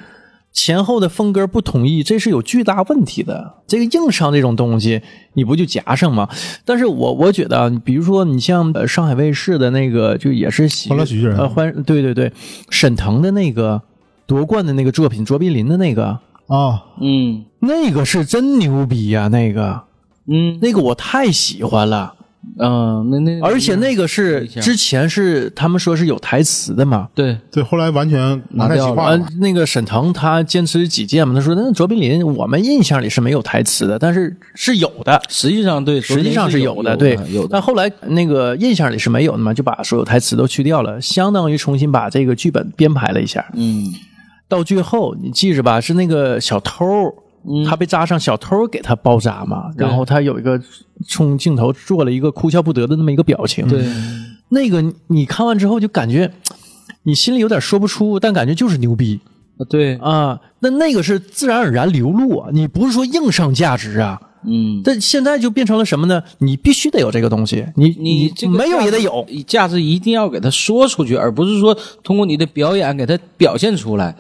[0.52, 3.54] 前后的风格不统一，这是有巨大问题的。
[3.66, 5.00] 这个硬伤这种东西，
[5.32, 6.28] 你不就夹上吗？
[6.64, 12.32] 但是我我觉得啊，比如说你像呃上海卫视的那个，就也是喜欢乐喜剧人呃欢对对对，
[12.68, 13.80] 沈腾的那个
[14.26, 16.18] 夺冠的那个作品，卓别林的那个，
[16.48, 19.82] 啊，嗯那个是真牛逼呀、那个
[20.26, 22.14] 嗯那个我太喜欢了。
[22.59, 37.62] 嗯，那那而且那个是之前是他们说是有台词的嘛，对，对，后来完全拿太奇化呃。，那个沈腾他坚持己见嘛，他说那卓别林我们印象里是没有台词的，但是是有的，实际上对，实际上是有的，对，有的但。
[37.62, 43.47] 后来那个印象里是没有的嘛，就把所有台词都去掉了，相当于重新把这个剧本编排了一下。
[43.55, 43.86] 嗯
[44.48, 47.14] 到最后你记着吧，是那个小偷。
[47.66, 50.60] 他被扎上，小偷给他包扎嘛，然后他有一个
[51.06, 53.85] 冲镜头做了一个哭笑不得的那么一个表情，对，
[54.48, 56.32] 那个你你看完之后就感觉
[57.02, 59.20] 你心里有点说不出，但感觉就是牛逼
[59.69, 60.40] 对，啊。
[60.60, 64.20] 那那个是自然而然流露啊，你不是说硬上价值啊。
[64.44, 66.20] 嗯，但现在就变成了什么呢？
[66.39, 69.24] 你必须得有这个东西，你你这个没有也得有。
[69.47, 74.16] 价值一定要给他说出去，而不是说通过你的表演给他表现出来，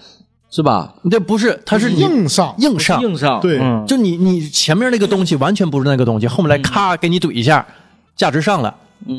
[0.54, 0.94] 是吧？
[1.10, 7.66] 这不是，它是硬上硬上，硬上，对嗯就你你前面那个东西完全不是那个东西，后面来咔给你怼一下，
[8.14, 8.72] 价值上了，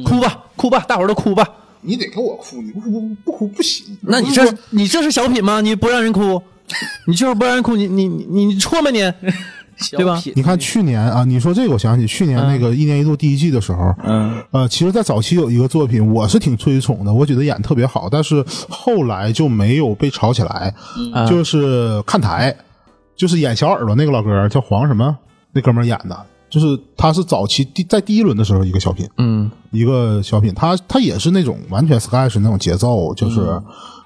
[0.06, 1.44] 哭吧哭吧，大伙儿都哭吧。
[1.82, 3.98] 你得给我哭，你不哭不不哭不行。
[4.02, 5.60] 那你这你这是小品吗？
[5.60, 6.42] 你不让人哭，
[7.08, 9.02] 你就是不让人哭，你你你你错吗你？
[9.92, 10.22] 对吧？
[10.36, 14.34] 你看去年啊，你说这个，我想起去年那个一年一度第一季的时候，嗯。
[14.52, 20.74] 呃，其实，在早期有一个作品，我是挺推崇的，我觉得演得特别好，但是后来就没有被炒起来，
[21.14, 22.56] 啊就是看台，
[23.16, 25.18] 就是演小耳朵那个老哥叫黄什么，
[25.52, 29.50] 那哥们儿演的，就是他是早期第在第一轮的时候一个小品，嗯。
[29.72, 33.64] 一个小品，他他也是那种完全 sketch 那种节奏，就是、嗯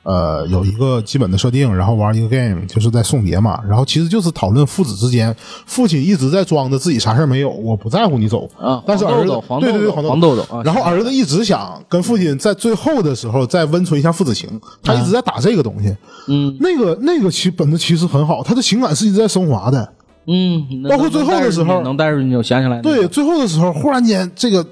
[0.07, 5.35] 呃有一个基本的设定，然后玩一个 game，就是在送别嘛，然后其实就是讨论父子之间，
[5.65, 8.49] 父亲一直在装着自己啥事儿没有，我不在乎你走。
[8.57, 14.49] 啊但是儿子黄豆豆对对对黄黄豆豆啊然后儿子一直想跟父亲在最后的时候再温存一下父子情，
[14.81, 15.93] 他一直在打这个东西，
[16.29, 16.55] 嗯。
[16.61, 19.93] 那个那个其本子其实很好，他的情感是一直在升华的，
[20.25, 21.81] 嗯，包括最后的时候。
[21.81, 24.65] 能带入你，我想起来，对，最后的时候，忽然间这个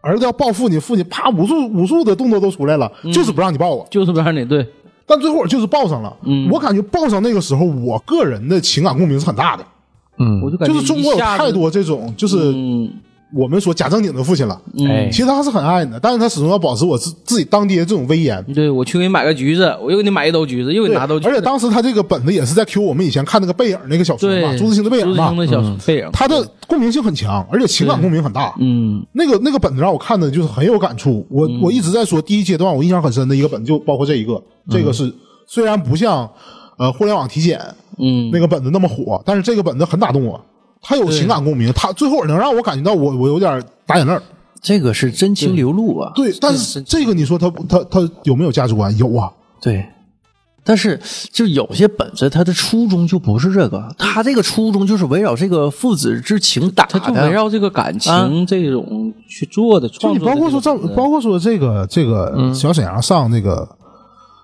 [0.00, 3.86] 儿子要抱父亲，父亲啪武术武术的动作都出来了，就是不让你抱我。
[3.90, 4.66] 就是不让你对，
[5.06, 6.16] 但最后就是抱上了。
[6.50, 9.64] 我感觉抱上那个时候，我个人的情感共鸣是很大的。
[10.20, 12.90] 嗯我就感觉就是中国有太多这种，就是嗯
[13.34, 14.60] 我们说假正经的父亲了。
[14.86, 15.08] 哎。
[15.10, 18.42] 其实他是很爱你的，但是他始终要保持我自自己当爹的这种威严。
[18.54, 25.30] 对我去给你买个橘子，我又给你买一兜橘子，又给你，拿兜橘子，而且当时他这个本子也是在 Q 我们以前看那个背影那个小说嘛，朱自清的背影嘛。
[25.30, 28.54] 朱自清，的小背影，他的共鸣性很强，而且情感共鸣很大。
[28.58, 29.04] 嗯。
[29.12, 31.26] 那个那个本子让我看的就是很有感触。
[31.30, 35.12] 我、我一直在说，第一阶段我印象很深的一个本，就包括这一个，这个是
[35.46, 36.28] 虽然不像
[36.78, 37.60] 呃互联网体检
[37.98, 38.30] 嗯。
[38.32, 40.40] 那个本子那么火，但是这个本子很打动我，
[40.80, 44.22] 它有情感共鸣，他最后能让我感觉到我我有点打眼泪儿。
[44.60, 46.12] 这个是真情流露啊。
[46.14, 48.96] 对，但是这个你说他他他有没有价值观？
[48.96, 49.30] 有啊。
[49.60, 49.84] 对，
[50.64, 51.00] 但是
[51.32, 63.68] 就有些本子，他的初衷就不是这个，他这个初衷就是围绕这个父子之情打的，他就围绕这个感情这种去做的就你创作的包括说这包括说这个这个小沈阳上那个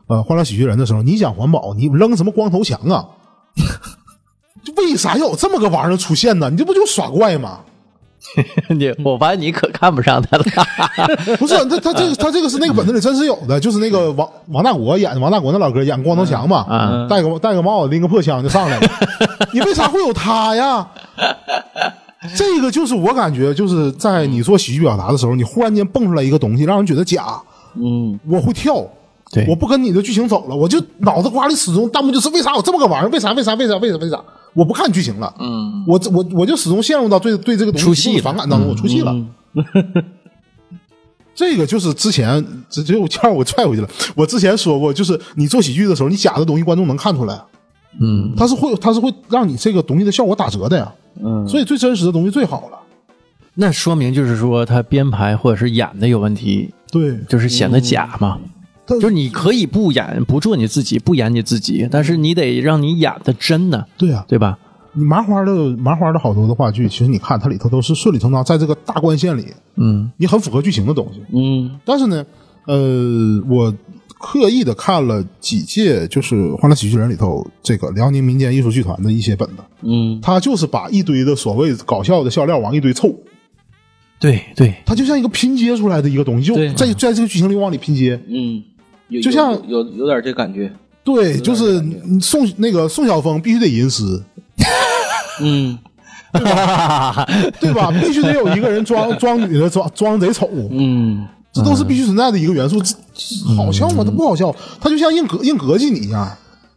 [0.06, 3.04] 呃《欢乐喜剧人》的时候，你讲环保，你扔什么光头强啊？
[4.64, 6.48] 就为啥要有这么个玩意儿出现呢？
[6.50, 7.60] 你这不就耍怪吗？
[8.70, 10.44] 你我发现你可看不上他了。
[11.38, 18.88] 不是，他他这个他这个是那个本子里真是有的，就是那个王王大国演的，王大国那老哥演光头强嘛，嗯戴个戴个帽子，拎个破枪就上来了。
[19.52, 20.88] 你为啥会有他呀？
[22.34, 27.38] 这个就是我感觉，就是在你做喜剧表达的时候，你忽然间蹦出来一个东西，让人觉得假，
[27.76, 28.82] 嗯我会跳，
[29.30, 33.10] 对我不跟你的剧情走了，我就脑子瓜里始终弹幕就是为啥有这么个玩意儿？
[33.10, 33.32] 为啥？
[33.32, 33.54] 为啥？
[33.54, 33.76] 为啥？
[33.76, 33.96] 为啥？
[33.98, 34.18] 为啥？
[34.54, 39.14] 我不看剧情了，嗯，我我我就始终陷入到对对这个东西出戏了极度反感当中，我出戏了。
[41.34, 43.88] 这个就是之前这这我叫我踹回去了。
[44.14, 47.40] 我之前说过，就是你做喜剧的时候，你假的东西观众能看出来，
[48.00, 50.92] 嗯，他是会他是会让你这个东西的效果打折的呀。
[51.20, 52.78] 嗯，所以最真实的东西最好了。
[53.54, 58.38] 那说明就是说他编排或者是演的有问题，对，就是显得假嘛。
[58.38, 58.53] 它
[58.86, 64.58] 就是你可以不演不做你自己，不演你自己，但是你得让你演的真呢，对呀、对吧？
[64.92, 69.46] 你麻花的麻花的好多的话剧，其实你看它里头都是顺理成章，在这个大关线里，
[69.76, 71.20] 嗯你很符合剧情的东西。
[71.32, 72.24] 嗯但是呢，
[72.66, 73.74] 呃，我
[74.20, 83.12] 刻意的看了几届，就是《欢乐喜剧人》里头这个辽宁民间艺术剧团的一些本子，嗯他就是把一堆的所谓搞笑的笑料往一堆凑，
[84.20, 88.18] 对对，它就像一个拼接出来的一个东西，就在在这个剧情里往里拼接。
[88.28, 88.62] 嗯，有
[89.22, 90.72] 就像有有有点这感觉。
[91.02, 91.82] 对，就是
[92.20, 94.02] 宋那个宋晓峰必须得吟诗，
[95.40, 95.78] 嗯
[97.60, 97.90] 对吧？
[97.92, 102.78] 必须得有一个人装 装女的，装装贼丑，嗯这都是必须存在的一个元素。
[103.56, 104.02] 好笑吗？
[104.04, 106.26] 它不好笑，它就像硬格硬膈气你一样。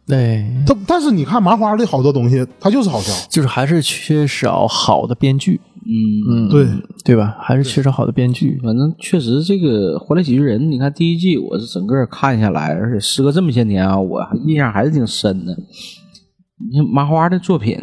[0.08, 3.12] 对，他但是你看麻花的好多东西，它就是好笑。
[3.28, 6.66] 就是还是缺少好的编剧，嗯，嗯，对
[7.04, 7.36] 对吧？
[7.40, 8.58] 还是缺少好的编剧。
[8.62, 15.52] 反正确实这个《欢乐喜剧人》，你看第一季我是整个看下来，而且时隔这么些年啊，我印象还是挺深的。
[15.52, 17.78] 你看麻花的作品，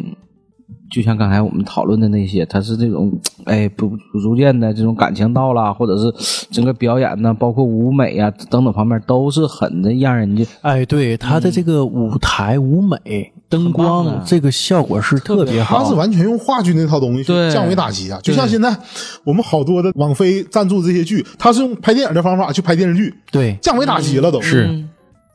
[0.96, 3.12] 就像刚才我们讨论的那些，他是这种
[3.44, 15.82] 哎不不逐渐的这种感情到了，或者是整个表演呢，包括舞美啊等等方面，都是很的让人家哎，对，他的这个舞台舞美、灯光啊这个效果是特别好。
[15.82, 18.18] 他是完全用话剧那套东西去对降维打击啊！
[18.22, 18.74] 就像现在
[19.22, 24.40] 我们好多的网飞赞助这些剧，他是用拍电影的方法去拍电视剧，对，降维打击了都。
[24.40, 24.82] 是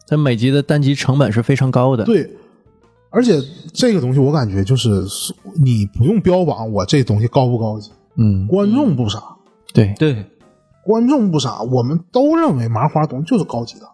[0.07, 2.03] 它每集的单集成本是非常高的。
[2.03, 2.27] 对，
[3.11, 3.39] 而且
[3.73, 5.05] 这个东西我感觉就是
[5.61, 9.21] 你不用标榜我这东西高不高级，嗯，观众不傻，
[9.73, 10.25] 对，对，
[10.85, 13.85] 观众不傻，我们都认为麻花东西就是高级的。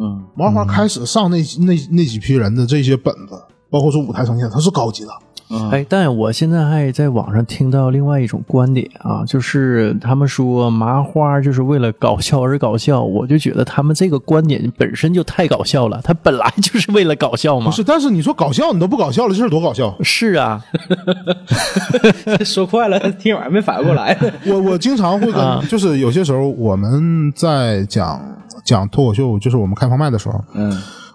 [0.00, 0.22] 嗯。
[0.36, 5.10] 麻花开始上那那那几批人的这些本子，包括说舞台呈现，它是高级的。
[5.50, 17.66] 嗯哎，但我现在还在网上听到另外一种观点啊，就是他们说麻花就是为了搞笑而搞笑，我就觉得他们这个观点本身就太搞笑了，他本来就是为了搞笑嘛。
[17.66, 19.96] 不是，但是你说搞笑，你都不搞笑了，这事多搞笑！
[20.02, 20.62] 是啊，
[22.44, 24.16] 说快了，听晚上没反应过来。
[24.46, 28.20] 我我经常会跟，啊就是有些时候我们在讲
[28.64, 30.70] 讲脱口秀，就是我们开放麦的时候，嗯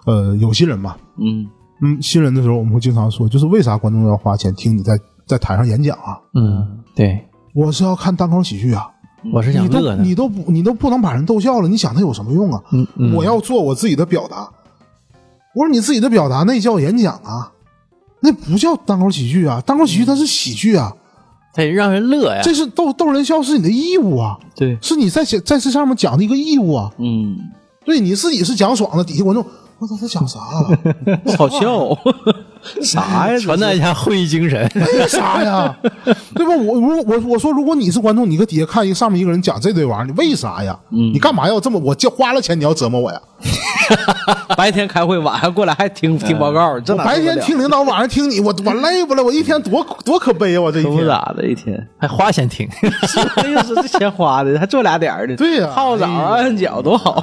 [0.06, 1.46] 呃，有些人嘛，嗯
[1.82, 6.18] 嗯，新人的时候我们会经常说，就是为啥观众要花钱听你在在台上演讲啊？
[6.34, 7.24] 嗯，对，
[7.54, 8.88] 我是要看单口喜剧啊！
[9.32, 10.02] 我是想你都乐的。
[10.02, 12.62] 你都不你都不能把人逗笑了，你想他有什么用啊？
[12.72, 14.48] 嗯嗯我要做我自己的表达。
[15.54, 17.52] 我说你自己的表达那叫演讲啊，
[18.20, 19.62] 那不叫单口喜剧啊！
[19.64, 20.92] 单口喜剧它是喜剧啊，
[21.54, 22.40] 得让人乐呀。
[22.42, 26.90] 这是逗逗人笑是你的义务啊，对，是你在在这上面讲的一个义务啊。
[26.98, 27.36] 嗯，
[27.84, 29.44] 对你自己是讲爽的，底下观众
[29.84, 30.64] 我操他讲啥啊？
[31.36, 31.94] 好笑，
[32.80, 33.38] 啥呀？
[33.38, 34.66] 传达一下会议精神。
[34.74, 35.76] 为啥呀？
[36.34, 36.56] 对吧？
[36.56, 40.74] 我如我我说，如果你是观众，你搁底下看一个上面一个人讲这堆玩意儿，你为啥呀？
[40.88, 41.78] 你干嘛要这么？
[41.78, 43.20] 我就花了钱，你要折磨我呀？
[44.56, 49.22] 白天开会，晚上过来还听听报告，这我白天听领导，晚上听你，我我累不累？
[49.22, 50.62] 我一天多多可悲啊！
[50.62, 51.06] 我这一天。
[51.06, 52.66] 咋的一天，还花钱听，
[53.36, 57.22] 哎呀，是这钱花的，还做俩点儿的，对呀泡澡啊按脚多好。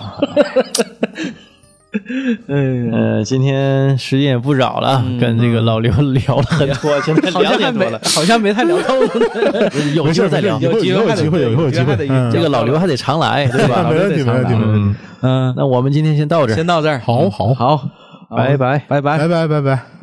[2.47, 9.69] 嗯，呃，今天时间也不早了，跟这个老刘 聊了很多，现在两点多了，好像没太聊透呢。
[9.95, 10.57] 有机会再聊。
[10.59, 12.07] 有机会有机会，有机会。
[12.09, 13.87] 嗯这个老刘还得常来，对吧？
[13.91, 14.99] 没问题，没问题，没问题。
[15.21, 17.89] 嗯，那我们今天先到这儿，先到这儿，好好好，
[18.29, 18.79] 拜拜。
[18.87, 19.27] 拜拜拜。
[19.27, 20.01] 拜拜拜。